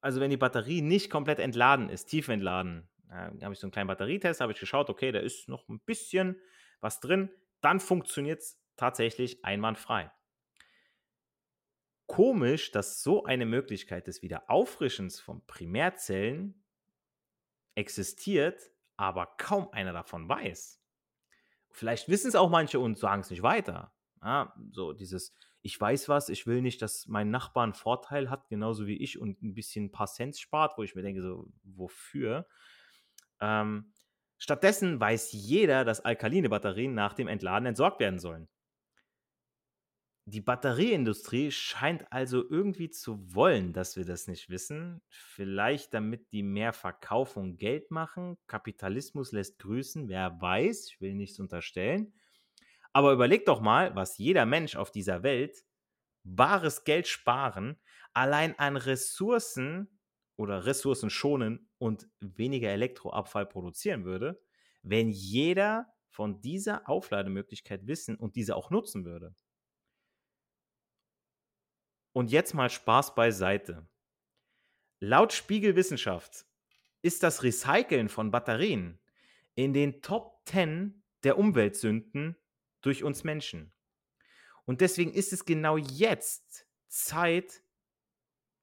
Also 0.00 0.20
wenn 0.20 0.30
die 0.30 0.36
Batterie 0.36 0.82
nicht 0.82 1.10
komplett 1.10 1.38
entladen 1.38 1.88
ist, 1.88 2.06
tief 2.06 2.28
entladen, 2.28 2.88
äh, 3.08 3.30
habe 3.42 3.52
ich 3.52 3.60
so 3.60 3.66
einen 3.66 3.72
kleinen 3.72 3.88
Batterietest, 3.88 4.40
habe 4.40 4.52
ich 4.52 4.58
geschaut, 4.58 4.90
okay, 4.90 5.12
da 5.12 5.20
ist 5.20 5.48
noch 5.48 5.68
ein 5.68 5.80
bisschen 5.80 6.40
was 6.80 7.00
drin, 7.00 7.30
dann 7.60 7.78
funktioniert 7.78 8.40
es 8.40 8.60
tatsächlich 8.76 9.44
einwandfrei. 9.44 10.10
Komisch, 12.06 12.72
dass 12.72 13.02
so 13.02 13.24
eine 13.24 13.46
Möglichkeit 13.46 14.06
des 14.06 14.22
Wiederauffrischens 14.22 15.20
von 15.20 15.44
Primärzellen 15.46 16.62
existiert, 17.74 18.70
aber 18.96 19.26
kaum 19.38 19.68
einer 19.70 19.92
davon 19.92 20.28
weiß. 20.28 20.82
Vielleicht 21.70 22.08
wissen 22.08 22.28
es 22.28 22.34
auch 22.34 22.50
manche 22.50 22.78
und 22.78 22.98
sagen 22.98 23.22
es 23.22 23.30
nicht 23.30 23.42
weiter. 23.42 23.94
Ja, 24.22 24.54
so 24.70 24.92
dieses, 24.92 25.34
ich 25.62 25.80
weiß 25.80 26.08
was, 26.08 26.28
ich 26.28 26.46
will 26.46 26.60
nicht, 26.60 26.82
dass 26.82 27.06
mein 27.06 27.30
Nachbar 27.30 27.64
einen 27.64 27.72
Vorteil 27.72 28.30
hat, 28.30 28.48
genauso 28.48 28.86
wie 28.86 28.96
ich 28.96 29.18
und 29.18 29.42
ein 29.42 29.54
bisschen 29.54 29.86
ein 29.86 29.92
paar 29.92 30.06
Cent 30.06 30.36
spart, 30.36 30.76
wo 30.76 30.82
ich 30.82 30.94
mir 30.94 31.02
denke, 31.02 31.22
so, 31.22 31.48
wofür? 31.62 32.46
Ähm, 33.40 33.92
stattdessen 34.38 35.00
weiß 35.00 35.32
jeder, 35.32 35.84
dass 35.84 36.04
alkaline 36.04 36.48
Batterien 36.48 36.94
nach 36.94 37.14
dem 37.14 37.28
Entladen 37.28 37.66
entsorgt 37.66 38.00
werden 38.00 38.18
sollen. 38.18 38.48
Die 40.24 40.40
Batterieindustrie 40.40 41.50
scheint 41.50 42.12
also 42.12 42.48
irgendwie 42.48 42.90
zu 42.90 43.34
wollen, 43.34 43.72
dass 43.72 43.96
wir 43.96 44.04
das 44.04 44.28
nicht 44.28 44.48
wissen. 44.50 45.02
Vielleicht 45.08 45.94
damit 45.94 46.32
die 46.32 46.44
mehr 46.44 46.72
verkaufen 46.72 47.42
und 47.42 47.56
Geld 47.56 47.90
machen. 47.90 48.38
Kapitalismus 48.46 49.32
lässt 49.32 49.58
grüßen, 49.58 50.08
wer 50.08 50.40
weiß, 50.40 50.90
ich 50.90 51.00
will 51.00 51.14
nichts 51.14 51.40
unterstellen. 51.40 52.14
Aber 52.92 53.12
überleg 53.12 53.46
doch 53.46 53.60
mal, 53.60 53.96
was 53.96 54.18
jeder 54.18 54.46
Mensch 54.46 54.76
auf 54.76 54.92
dieser 54.92 55.22
Welt 55.22 55.64
bares 56.24 56.84
Geld 56.84 57.08
sparen, 57.08 57.80
allein 58.14 58.58
an 58.58 58.76
Ressourcen 58.76 60.00
oder 60.36 60.66
Ressourcen 60.66 61.10
schonen 61.10 61.70
und 61.78 62.08
weniger 62.20 62.70
Elektroabfall 62.70 63.46
produzieren 63.46 64.04
würde, 64.04 64.42
wenn 64.82 65.10
jeder 65.10 65.88
von 66.10 66.40
dieser 66.42 66.88
Auflademöglichkeit 66.88 67.86
wissen 67.86 68.16
und 68.16 68.36
diese 68.36 68.56
auch 68.56 68.70
nutzen 68.70 69.04
würde. 69.04 69.34
Und 72.12 72.30
jetzt 72.30 72.54
mal 72.54 72.70
Spaß 72.70 73.14
beiseite. 73.14 73.88
Laut 75.00 75.32
Spiegelwissenschaft 75.32 76.46
ist 77.02 77.22
das 77.22 77.42
Recyceln 77.42 78.08
von 78.08 78.30
Batterien 78.30 79.00
in 79.54 79.72
den 79.72 80.02
Top 80.02 80.42
10 80.46 81.02
der 81.24 81.38
Umweltsünden 81.38 82.36
durch 82.80 83.02
uns 83.02 83.24
Menschen. 83.24 83.72
Und 84.64 84.80
deswegen 84.80 85.12
ist 85.12 85.32
es 85.32 85.44
genau 85.44 85.76
jetzt 85.76 86.66
Zeit 86.88 87.62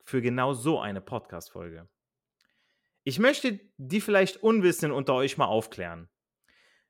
für 0.04 0.22
genau 0.22 0.54
so 0.54 0.80
eine 0.80 1.02
Podcast-Folge. 1.02 1.90
Ich 3.04 3.20
möchte 3.20 3.60
die 3.78 4.02
vielleicht 4.02 4.38
Unwissenden 4.38 4.96
unter 4.96 5.14
euch 5.14 5.38
mal 5.38 5.46
aufklären. 5.46 6.10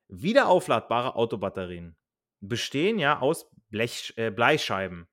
Wiederaufladbare 0.07 1.15
Autobatterien 1.15 1.95
bestehen 2.39 2.99
ja 2.99 3.19
aus 3.19 3.49
Blech, 3.69 4.13
äh, 4.17 4.31
Bleischeiben, 4.31 5.07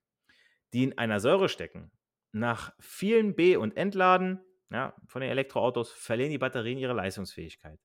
die 0.77 0.85
in 0.85 0.99
einer 0.99 1.21
Säure 1.21 1.49
stecken. 1.49 1.91
Nach 2.33 2.75
vielen 2.79 3.35
B- 3.35 3.57
und 3.57 3.79
Entladen 3.79 4.45
ja, 4.71 4.95
von 5.07 5.23
den 5.23 5.31
Elektroautos 5.31 5.91
verlieren 5.91 6.31
die 6.31 6.37
Batterien 6.37 6.79
ihre 6.79 6.93
Leistungsfähigkeit. 6.93 7.81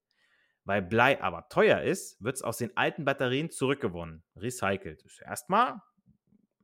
Weil 0.65 0.81
Blei 0.81 1.23
aber 1.23 1.47
teuer 1.47 1.81
ist, 1.81 2.21
wird 2.21 2.35
es 2.35 2.41
aus 2.41 2.57
den 2.57 2.75
alten 2.75 3.05
Batterien 3.05 3.49
zurückgewonnen, 3.49 4.25
recycelt. 4.35 5.03
Ist 5.03 5.21
erstmal 5.21 5.81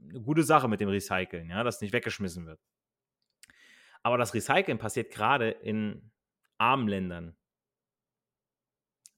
eine 0.01 0.19
gute 0.19 0.43
Sache 0.43 0.67
mit 0.67 0.81
dem 0.81 0.89
Recyceln, 0.89 1.49
ja, 1.49 1.63
dass 1.63 1.79
nicht 1.79 1.93
weggeschmissen 1.93 2.45
wird. 2.45 2.59
Aber 4.03 4.17
das 4.17 4.33
Recyceln 4.33 4.79
passiert 4.79 5.13
gerade 5.13 5.49
in 5.49 6.11
armen 6.57 6.89
Ländern. 6.89 7.37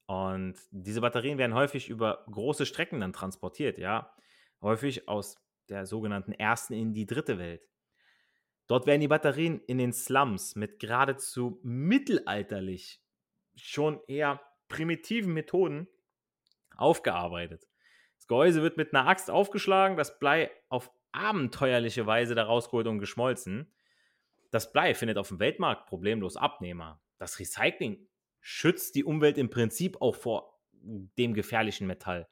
Und 0.05 0.59
diese 0.69 1.01
Batterien 1.01 1.39
werden 1.39 1.55
häufig 1.55 1.89
über 1.89 2.23
große 2.29 2.67
Strecken 2.67 2.99
dann 2.99 3.13
transportiert, 3.13 3.79
ja. 3.79 4.15
Häufig 4.61 5.07
aus 5.07 5.41
der 5.69 5.85
sogenannten 5.85 6.31
ersten 6.31 6.73
in 6.73 6.93
die 6.93 7.05
dritte 7.05 7.37
Welt. 7.37 7.67
Dort 8.67 8.85
werden 8.85 9.01
die 9.01 9.07
Batterien 9.07 9.61
in 9.61 9.79
den 9.79 9.93
Slums 9.93 10.55
mit 10.55 10.79
geradezu 10.79 11.59
mittelalterlich 11.63 13.01
schon 13.55 13.99
eher 14.07 14.41
primitiven 14.67 15.33
Methoden 15.33 15.87
aufgearbeitet. 16.75 17.67
Das 18.17 18.27
Gehäuse 18.27 18.61
wird 18.61 18.77
mit 18.77 18.93
einer 18.93 19.07
Axt 19.07 19.31
aufgeschlagen, 19.31 19.97
das 19.97 20.19
Blei 20.19 20.51
auf 20.69 20.91
abenteuerliche 21.11 22.05
Weise 22.05 22.35
da 22.35 22.43
rausgeholt 22.43 22.87
und 22.87 22.99
geschmolzen. 22.99 23.73
Das 24.51 24.71
Blei 24.71 24.93
findet 24.93 25.17
auf 25.17 25.29
dem 25.29 25.39
Weltmarkt 25.39 25.87
problemlos 25.87 26.37
Abnehmer. 26.37 27.01
Das 27.17 27.39
Recycling 27.39 28.07
schützt 28.39 28.95
die 28.95 29.03
Umwelt 29.03 29.37
im 29.37 29.49
Prinzip 29.49 30.01
auch 30.01 30.15
vor 30.15 30.59
dem 30.71 31.33
gefährlichen 31.33 31.87
Metall. 31.87 32.29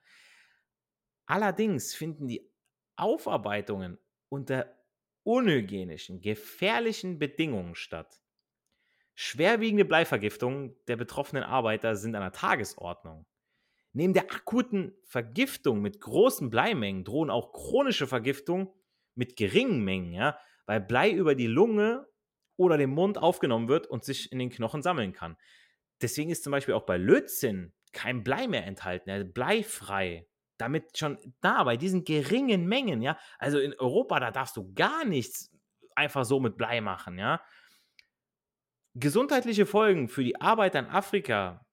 Allerdings 1.26 1.93
finden 1.93 2.28
die 2.28 2.50
Aufarbeitungen 2.97 3.97
unter 4.29 4.73
unhygienischen, 5.23 6.21
gefährlichen 6.21 7.19
Bedingungen 7.19 7.75
statt. 7.75 8.21
Schwerwiegende 9.15 9.86
Bleivergiftungen 9.86 10.75
der 10.88 10.95
betroffenen 10.95 11.43
Arbeiter 11.43 11.95
sind 11.95 12.15
an 12.15 12.21
der 12.21 12.31
Tagesordnung. 12.31 13.25
Neben 13.93 14.13
der 14.13 14.31
akuten 14.31 14.95
Vergiftung 15.05 15.81
mit 15.81 15.99
großen 16.01 16.49
Bleimengen 16.49 17.03
drohen 17.03 17.31
auch 17.31 17.51
chronische 17.51 18.05
Vergiftungen 18.05 18.69
mit 19.15 19.36
geringen 19.36 19.83
Mengen, 19.83 20.13
ja, 20.13 20.38
weil 20.67 20.81
Blei 20.81 21.12
über 21.12 21.33
die 21.33 21.47
Lunge 21.47 22.07
oder 22.57 22.77
den 22.77 22.91
Mund 22.91 23.17
aufgenommen 23.17 23.69
wird 23.69 23.88
und 23.88 24.03
sich 24.03 24.31
in 24.31 24.39
den 24.39 24.51
Knochen 24.51 24.83
sammeln 24.83 25.13
kann. 25.13 25.36
Deswegen 26.01 26.29
ist 26.29 26.43
zum 26.43 26.51
Beispiel 26.51 26.75
auch 26.75 26.86
bei 26.86 26.97
Lötzinn 26.97 27.73
kein 27.91 28.23
Blei 28.23 28.47
mehr 28.47 28.65
enthalten, 28.65 29.10
ja, 29.10 29.23
bleifrei. 29.23 30.27
Damit 30.58 30.98
schon 30.98 31.17
da, 31.41 31.63
bei 31.63 31.78
diesen 31.78 32.04
geringen 32.04 32.67
Mengen, 32.67 33.02
ja, 33.02 33.17
also 33.38 33.60
in 33.60 33.74
Europa, 33.78 34.20
da 34.20 34.32
darfst 34.32 34.58
du 34.58 34.74
gar 34.74 35.06
nichts 35.06 35.52
einfach 35.96 36.26
so 36.26 36.39
mit 36.39 36.58
Blei 36.58 36.82
machen, 36.82 37.17
ja. 37.17 37.41
Gesundheitliche 38.96 39.67
Folgen 39.67 40.10
für 40.10 40.24
die 40.24 40.41
Arbeiter 40.41 40.80
in 40.80 40.88
Afrika 40.88 41.65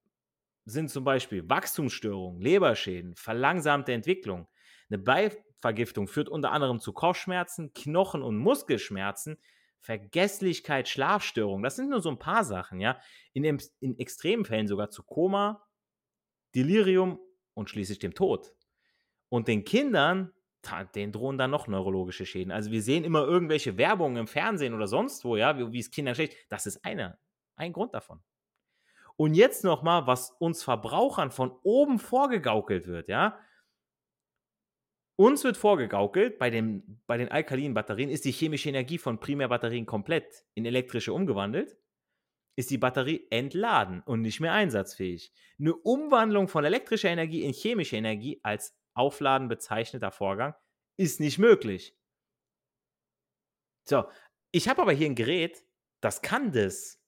sind 0.66 0.90
zum 0.90 1.04
Beispiel 1.04 1.48
Wachstumsstörungen, 1.48 2.40
Leberschäden, 2.40 3.16
verlangsamte 3.16 3.92
Entwicklung. 3.92 4.48
Eine 4.90 4.98
Bleivergiftung 4.98 6.08
führt 6.08 6.28
unter 6.28 6.52
anderem 6.52 6.80
zu 6.80 6.92
Kopfschmerzen, 6.92 7.72
Knochen- 7.72 8.22
und 8.22 8.36
Muskelschmerzen, 8.36 9.38
Vergesslichkeit, 9.80 10.88
Schlafstörungen. 10.88 11.62
Das 11.62 11.76
sind 11.76 11.90
nur 11.90 12.00
so 12.00 12.10
ein 12.10 12.18
paar 12.18 12.44
Sachen, 12.44 12.80
ja. 12.80 12.98
In, 13.32 13.44
in 13.80 13.98
extremen 13.98 14.44
Fällen 14.44 14.66
sogar 14.66 14.90
zu 14.90 15.02
Koma, 15.02 15.66
Delirium 16.54 17.20
und 17.54 17.68
schließlich 17.68 17.98
dem 17.98 18.14
Tod. 18.14 18.52
Und 19.34 19.48
den 19.48 19.64
Kindern, 19.64 20.32
denen 20.94 21.10
drohen 21.10 21.38
dann 21.38 21.50
noch 21.50 21.66
neurologische 21.66 22.24
Schäden. 22.24 22.52
Also 22.52 22.70
wir 22.70 22.80
sehen 22.82 23.02
immer 23.02 23.24
irgendwelche 23.24 23.76
Werbungen 23.76 24.16
im 24.16 24.26
Fernsehen 24.28 24.74
oder 24.74 24.86
sonst 24.86 25.24
wo, 25.24 25.34
ja, 25.34 25.58
wie, 25.58 25.72
wie 25.72 25.80
es 25.80 25.90
Kindern 25.90 26.14
schlecht. 26.14 26.36
Das 26.50 26.66
ist 26.66 26.84
einer, 26.84 27.18
ein 27.56 27.72
Grund 27.72 27.94
davon. 27.94 28.22
Und 29.16 29.34
jetzt 29.34 29.64
nochmal, 29.64 30.06
was 30.06 30.30
uns 30.38 30.62
Verbrauchern 30.62 31.32
von 31.32 31.50
oben 31.64 31.98
vorgegaukelt 31.98 32.86
wird, 32.86 33.08
ja. 33.08 33.40
Uns 35.16 35.42
wird 35.42 35.56
vorgegaukelt, 35.56 36.38
bei, 36.38 36.50
dem, 36.50 37.00
bei 37.08 37.16
den 37.16 37.28
alkalinen 37.28 37.74
Batterien 37.74 38.10
ist 38.10 38.24
die 38.24 38.30
chemische 38.30 38.68
Energie 38.68 38.98
von 38.98 39.18
Primärbatterien 39.18 39.84
komplett 39.84 40.46
in 40.54 40.64
elektrische 40.64 41.12
umgewandelt, 41.12 41.76
ist 42.54 42.70
die 42.70 42.78
Batterie 42.78 43.26
entladen 43.30 44.00
und 44.06 44.20
nicht 44.20 44.38
mehr 44.38 44.52
einsatzfähig. 44.52 45.32
Eine 45.58 45.74
Umwandlung 45.74 46.46
von 46.46 46.64
elektrischer 46.64 47.08
Energie 47.08 47.42
in 47.42 47.52
chemische 47.52 47.96
Energie 47.96 48.38
als 48.44 48.78
Aufladen 48.94 49.48
bezeichneter 49.48 50.10
Vorgang 50.10 50.54
ist 50.96 51.20
nicht 51.20 51.38
möglich. 51.38 51.96
So, 53.84 54.08
ich 54.50 54.68
habe 54.68 54.82
aber 54.82 54.92
hier 54.92 55.06
ein 55.06 55.14
Gerät, 55.14 55.64
das 56.00 56.22
kann 56.22 56.52
das. 56.52 57.00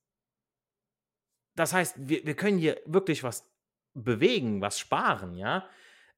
Das 1.55 1.73
heißt, 1.73 1.95
wir, 1.99 2.27
wir 2.27 2.37
können 2.37 2.59
hier 2.59 2.81
wirklich 2.85 3.23
was 3.23 3.51
bewegen, 3.95 4.61
was 4.61 4.79
sparen, 4.79 5.35
ja. 5.35 5.69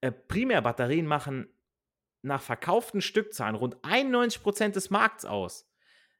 Äh, 0.00 0.12
Primärbatterien 0.12 1.06
machen 1.06 1.52
nach 2.22 2.42
verkauften 2.42 3.00
Stückzahlen 3.00 3.54
rund 3.54 3.76
91% 3.84 4.70
des 4.70 4.90
Markts 4.90 5.24
aus. 5.24 5.70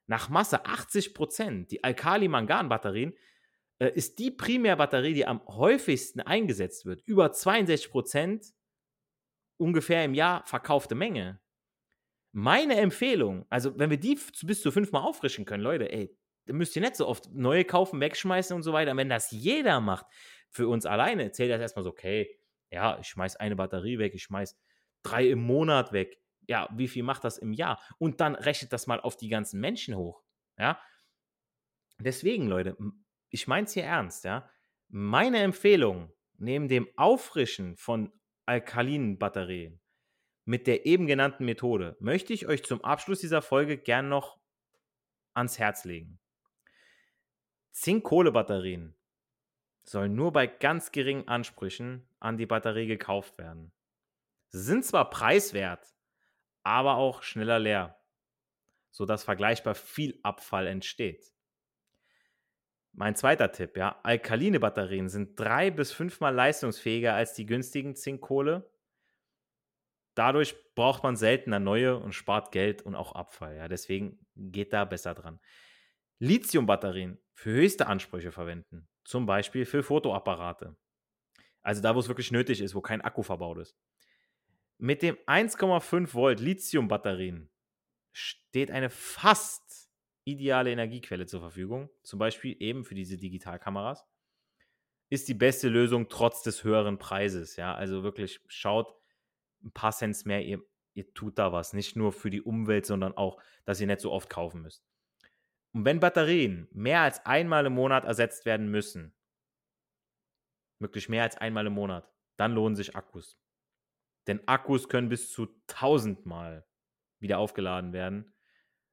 Nach 0.07 0.29
Masse 0.29 0.65
80%. 0.65 1.67
Die 1.67 1.83
Alkali-Mangan-Batterien 1.83 3.13
äh, 3.79 3.89
ist 3.89 4.19
die 4.19 4.31
Primärbatterie, 4.31 5.13
die 5.13 5.25
am 5.25 5.45
häufigsten 5.47 6.21
eingesetzt 6.21 6.85
wird. 6.85 7.01
Über 7.05 7.27
62% 7.27 8.53
ungefähr 9.59 10.03
im 10.05 10.13
Jahr 10.13 10.45
verkaufte 10.45 10.95
Menge. 10.95 11.39
Meine 12.31 12.75
Empfehlung, 12.75 13.45
also 13.49 13.77
wenn 13.77 13.89
wir 13.89 13.99
die 13.99 14.19
bis 14.43 14.61
zu 14.61 14.71
fünfmal 14.71 15.03
auffrischen 15.03 15.45
können, 15.45 15.63
Leute, 15.63 15.91
ey, 15.91 16.15
dann 16.45 16.57
müsst 16.57 16.75
ihr 16.75 16.81
nicht 16.81 16.95
so 16.95 17.07
oft 17.07 17.31
neue 17.31 17.65
kaufen, 17.65 17.99
wegschmeißen 17.99 18.55
und 18.55 18.63
so 18.63 18.73
weiter. 18.73 18.95
Wenn 18.95 19.09
das 19.09 19.31
jeder 19.31 19.79
macht, 19.81 20.05
für 20.49 20.67
uns 20.67 20.85
alleine, 20.85 21.31
zählt 21.31 21.51
das 21.51 21.61
erstmal 21.61 21.83
so, 21.83 21.91
okay, 21.91 22.39
ja, 22.71 22.97
ich 22.99 23.07
schmeiß 23.07 23.35
eine 23.35 23.55
Batterie 23.55 23.99
weg, 23.99 24.13
ich 24.15 24.23
schmeiß 24.23 24.57
drei 25.03 25.27
im 25.27 25.39
Monat 25.39 25.91
weg. 25.91 26.21
Ja, 26.47 26.69
wie 26.75 26.87
viel 26.87 27.03
macht 27.03 27.23
das 27.23 27.37
im 27.37 27.53
Jahr? 27.53 27.79
Und 27.99 28.21
dann 28.21 28.35
rechnet 28.35 28.73
das 28.73 28.87
mal 28.87 28.99
auf 28.99 29.15
die 29.17 29.29
ganzen 29.29 29.59
Menschen 29.59 29.95
hoch. 29.95 30.23
Ja. 30.57 30.81
Deswegen, 31.99 32.47
Leute, 32.47 32.75
ich 33.29 33.47
meine 33.47 33.65
es 33.65 33.73
hier 33.73 33.83
ernst, 33.83 34.23
ja. 34.23 34.49
Meine 34.87 35.39
Empfehlung, 35.39 36.11
neben 36.37 36.67
dem 36.67 36.87
Auffrischen 36.95 37.77
von 37.77 38.11
alkalinen 38.49 39.17
Batterien 39.17 39.79
mit 40.49 40.65
der 40.65 40.87
eben 40.87 41.05
genannten 41.05 41.45
Methode 41.45 41.95
möchte 41.99 42.33
ich 42.33 42.47
euch 42.47 42.63
zum 42.63 42.83
Abschluss 42.83 43.19
dieser 43.19 43.43
Folge 43.43 43.77
gern 43.77 44.09
noch 44.09 44.39
ans 45.35 45.59
Herz 45.59 45.85
legen. 45.85 46.19
Zink-Kohle-Batterien 47.69 48.95
sollen 49.83 50.15
nur 50.15 50.33
bei 50.33 50.47
ganz 50.47 50.91
geringen 50.91 51.27
Ansprüchen 51.27 52.09
an 52.19 52.37
die 52.37 52.47
Batterie 52.47 52.87
gekauft 52.87 53.37
werden. 53.37 53.71
Sie 54.47 54.63
sind 54.63 54.83
zwar 54.83 55.11
preiswert, 55.11 55.95
aber 56.63 56.95
auch 56.95 57.21
schneller 57.21 57.59
leer, 57.59 58.01
sodass 58.89 59.23
vergleichbar 59.23 59.75
viel 59.75 60.19
Abfall 60.23 60.65
entsteht. 60.65 61.31
Mein 62.91 63.15
zweiter 63.15 63.51
Tipp, 63.51 63.77
ja, 63.77 63.99
alkaline 64.03 64.59
Batterien 64.59 65.09
sind 65.09 65.39
drei 65.39 65.71
bis 65.71 65.91
fünfmal 65.91 66.33
leistungsfähiger 66.33 67.13
als 67.13 67.33
die 67.33 67.45
günstigen 67.45 67.95
Zinkkohle. 67.95 68.69
Dadurch 70.15 70.55
braucht 70.75 71.03
man 71.03 71.15
seltener 71.15 71.59
neue 71.59 71.97
und 71.97 72.13
spart 72.13 72.51
Geld 72.51 72.81
und 72.81 72.95
auch 72.95 73.13
Abfall. 73.13 73.55
Ja, 73.55 73.67
deswegen 73.67 74.19
geht 74.35 74.73
da 74.73 74.83
besser 74.85 75.13
dran. 75.13 75.39
Lithium-Batterien 76.19 77.17
für 77.33 77.51
höchste 77.51 77.87
Ansprüche 77.87 78.31
verwenden, 78.31 78.89
zum 79.05 79.25
Beispiel 79.25 79.65
für 79.65 79.83
Fotoapparate. 79.83 80.75
Also 81.61 81.81
da, 81.81 81.95
wo 81.95 81.99
es 81.99 82.07
wirklich 82.09 82.31
nötig 82.31 82.59
ist, 82.59 82.75
wo 82.75 82.81
kein 82.81 83.01
Akku 83.01 83.23
verbaut 83.23 83.59
ist. 83.59 83.77
Mit 84.77 85.01
dem 85.01 85.15
1,5 85.25 86.13
Volt 86.13 86.39
Lithium-Batterien 86.39 87.49
steht 88.11 88.71
eine 88.71 88.89
fast 88.89 89.68
ideale 90.31 90.71
Energiequelle 90.71 91.25
zur 91.25 91.39
Verfügung, 91.41 91.89
zum 92.03 92.19
Beispiel 92.19 92.55
eben 92.59 92.83
für 92.83 92.95
diese 92.95 93.17
Digitalkameras. 93.17 94.05
Ist 95.09 95.27
die 95.27 95.33
beste 95.33 95.69
Lösung 95.69 96.09
trotz 96.09 96.43
des 96.43 96.63
höheren 96.63 96.99
Preises. 96.99 97.55
Ja, 97.55 97.73
also 97.73 98.03
wirklich 98.03 98.41
schaut 98.47 98.93
ein 99.63 99.71
paar 99.71 99.91
Cents 99.91 100.25
mehr, 100.25 100.45
ihr, 100.45 100.61
ihr 100.93 101.13
tut 101.13 101.39
da 101.39 101.51
was. 101.51 101.73
Nicht 101.73 101.95
nur 101.95 102.11
für 102.11 102.29
die 102.29 102.41
Umwelt, 102.41 102.85
sondern 102.85 103.17
auch, 103.17 103.41
dass 103.65 103.81
ihr 103.81 103.87
nicht 103.87 104.01
so 104.01 104.11
oft 104.11 104.29
kaufen 104.29 104.61
müsst. 104.61 104.85
Und 105.71 105.85
wenn 105.85 105.99
Batterien 105.99 106.67
mehr 106.71 107.01
als 107.01 107.25
einmal 107.25 107.65
im 107.65 107.73
Monat 107.73 108.05
ersetzt 108.05 108.45
werden 108.45 108.69
müssen, 108.69 109.15
wirklich 110.79 111.09
mehr 111.09 111.23
als 111.23 111.37
einmal 111.37 111.67
im 111.67 111.73
Monat, 111.73 112.09
dann 112.37 112.53
lohnen 112.53 112.75
sich 112.75 112.95
Akkus. 112.95 113.37
Denn 114.27 114.47
Akkus 114.47 114.89
können 114.89 115.09
bis 115.09 115.31
zu 115.31 115.47
1000 115.67 116.25
Mal 116.25 116.65
wieder 117.19 117.37
aufgeladen 117.37 117.93
werden, 117.93 118.33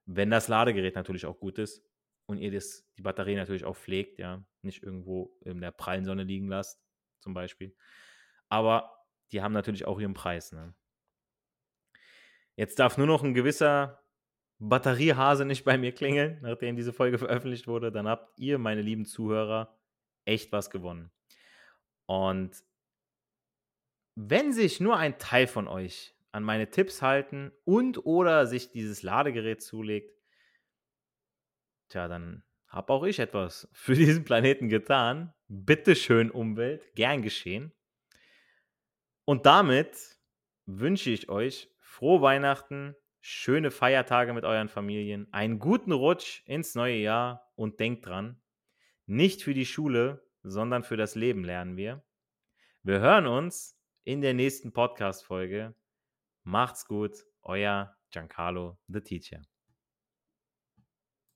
wenn 0.07 0.31
das 0.31 0.49
Ladegerät 0.49 0.95
natürlich 0.95 1.27
auch 1.27 1.39
gut 1.39 1.59
ist 1.59 1.85
und 2.27 2.39
ihr 2.39 2.53
das, 2.53 2.89
die 2.97 3.03
Batterie 3.03 3.35
natürlich 3.35 3.65
auch 3.65 3.77
pflegt, 3.77 4.19
ja, 4.19 4.45
nicht 4.63 4.83
irgendwo 4.83 5.37
in 5.45 5.61
der 5.61 5.73
prallen 5.73 6.05
Sonne 6.05 6.23
liegen 6.23 6.49
lasst, 6.49 6.81
zum 7.21 7.35
Beispiel. 7.35 7.77
Aber 8.49 9.05
die 9.33 9.43
haben 9.43 9.53
natürlich 9.53 9.85
auch 9.85 10.01
ihren 10.01 10.15
Preis. 10.15 10.53
Ne? 10.53 10.75
Jetzt 12.55 12.79
darf 12.79 12.97
nur 12.97 13.07
noch 13.07 13.23
ein 13.23 13.35
gewisser 13.35 14.03
Batteriehase 14.59 15.45
nicht 15.45 15.65
bei 15.65 15.77
mir 15.77 15.93
klingeln, 15.93 16.39
nachdem 16.41 16.77
diese 16.77 16.93
Folge 16.93 17.19
veröffentlicht 17.19 17.67
wurde. 17.67 17.91
Dann 17.91 18.09
habt 18.09 18.39
ihr, 18.39 18.59
meine 18.59 18.83
lieben 18.83 19.05
Zuhörer, 19.05 19.77
echt 20.25 20.53
was 20.53 20.71
gewonnen. 20.71 21.11
Und 22.07 22.65
wenn 24.15 24.53
sich 24.53 24.81
nur 24.81 24.97
ein 24.97 25.19
Teil 25.19 25.47
von 25.47 25.69
euch 25.69 26.16
an 26.37 26.43
meine 26.43 26.71
Tipps 26.71 27.01
halten 27.01 27.51
und 27.65 28.05
oder 28.05 28.47
sich 28.47 28.71
dieses 28.71 29.03
Ladegerät 29.03 29.63
zulegt, 29.63 30.15
tja, 31.89 32.09
dann 32.09 32.45
habe 32.69 32.93
auch 32.93 33.05
ich 33.05 33.21
etwas 33.21 33.71
für 33.73 33.95
diesen 33.95 34.25
Planeten 34.25 34.69
getan. 34.69 35.33
Bitte 35.49 35.97
schön, 35.97 36.31
Umwelt, 36.31 36.95
gern 36.95 37.23
geschehen. 37.23 37.73
Und 39.25 39.47
damit 39.47 40.21
wünsche 40.67 41.09
ich 41.09 41.31
euch 41.31 41.75
frohe 41.81 42.21
Weihnachten, 42.21 42.95
schöne 43.23 43.71
Feiertage 43.71 44.35
mit 44.35 44.45
euren 44.45 44.69
Familien, 44.69 45.33
einen 45.33 45.59
guten 45.59 45.93
Rutsch 45.93 46.43
ins 46.45 46.75
neue 46.75 46.99
Jahr 46.99 47.51
und 47.55 47.81
denkt 47.81 48.05
dran, 48.05 48.43
nicht 49.07 49.43
für 49.43 49.55
die 49.55 49.65
Schule, 49.65 50.23
sondern 50.43 50.83
für 50.83 50.99
das 50.99 51.15
Leben 51.15 51.45
lernen 51.45 51.79
wir. 51.79 52.05
Wir 52.83 53.01
hören 53.01 53.27
uns 53.27 53.81
in 54.05 54.21
der 54.21 54.35
nächsten 54.35 54.75
Podcast-Folge. 54.75 55.75
Macht's 56.49 56.87
gut, 56.87 57.25
euer 57.43 57.97
Giancarlo 58.13 58.79
the 58.87 59.01
Teacher. 59.01 59.43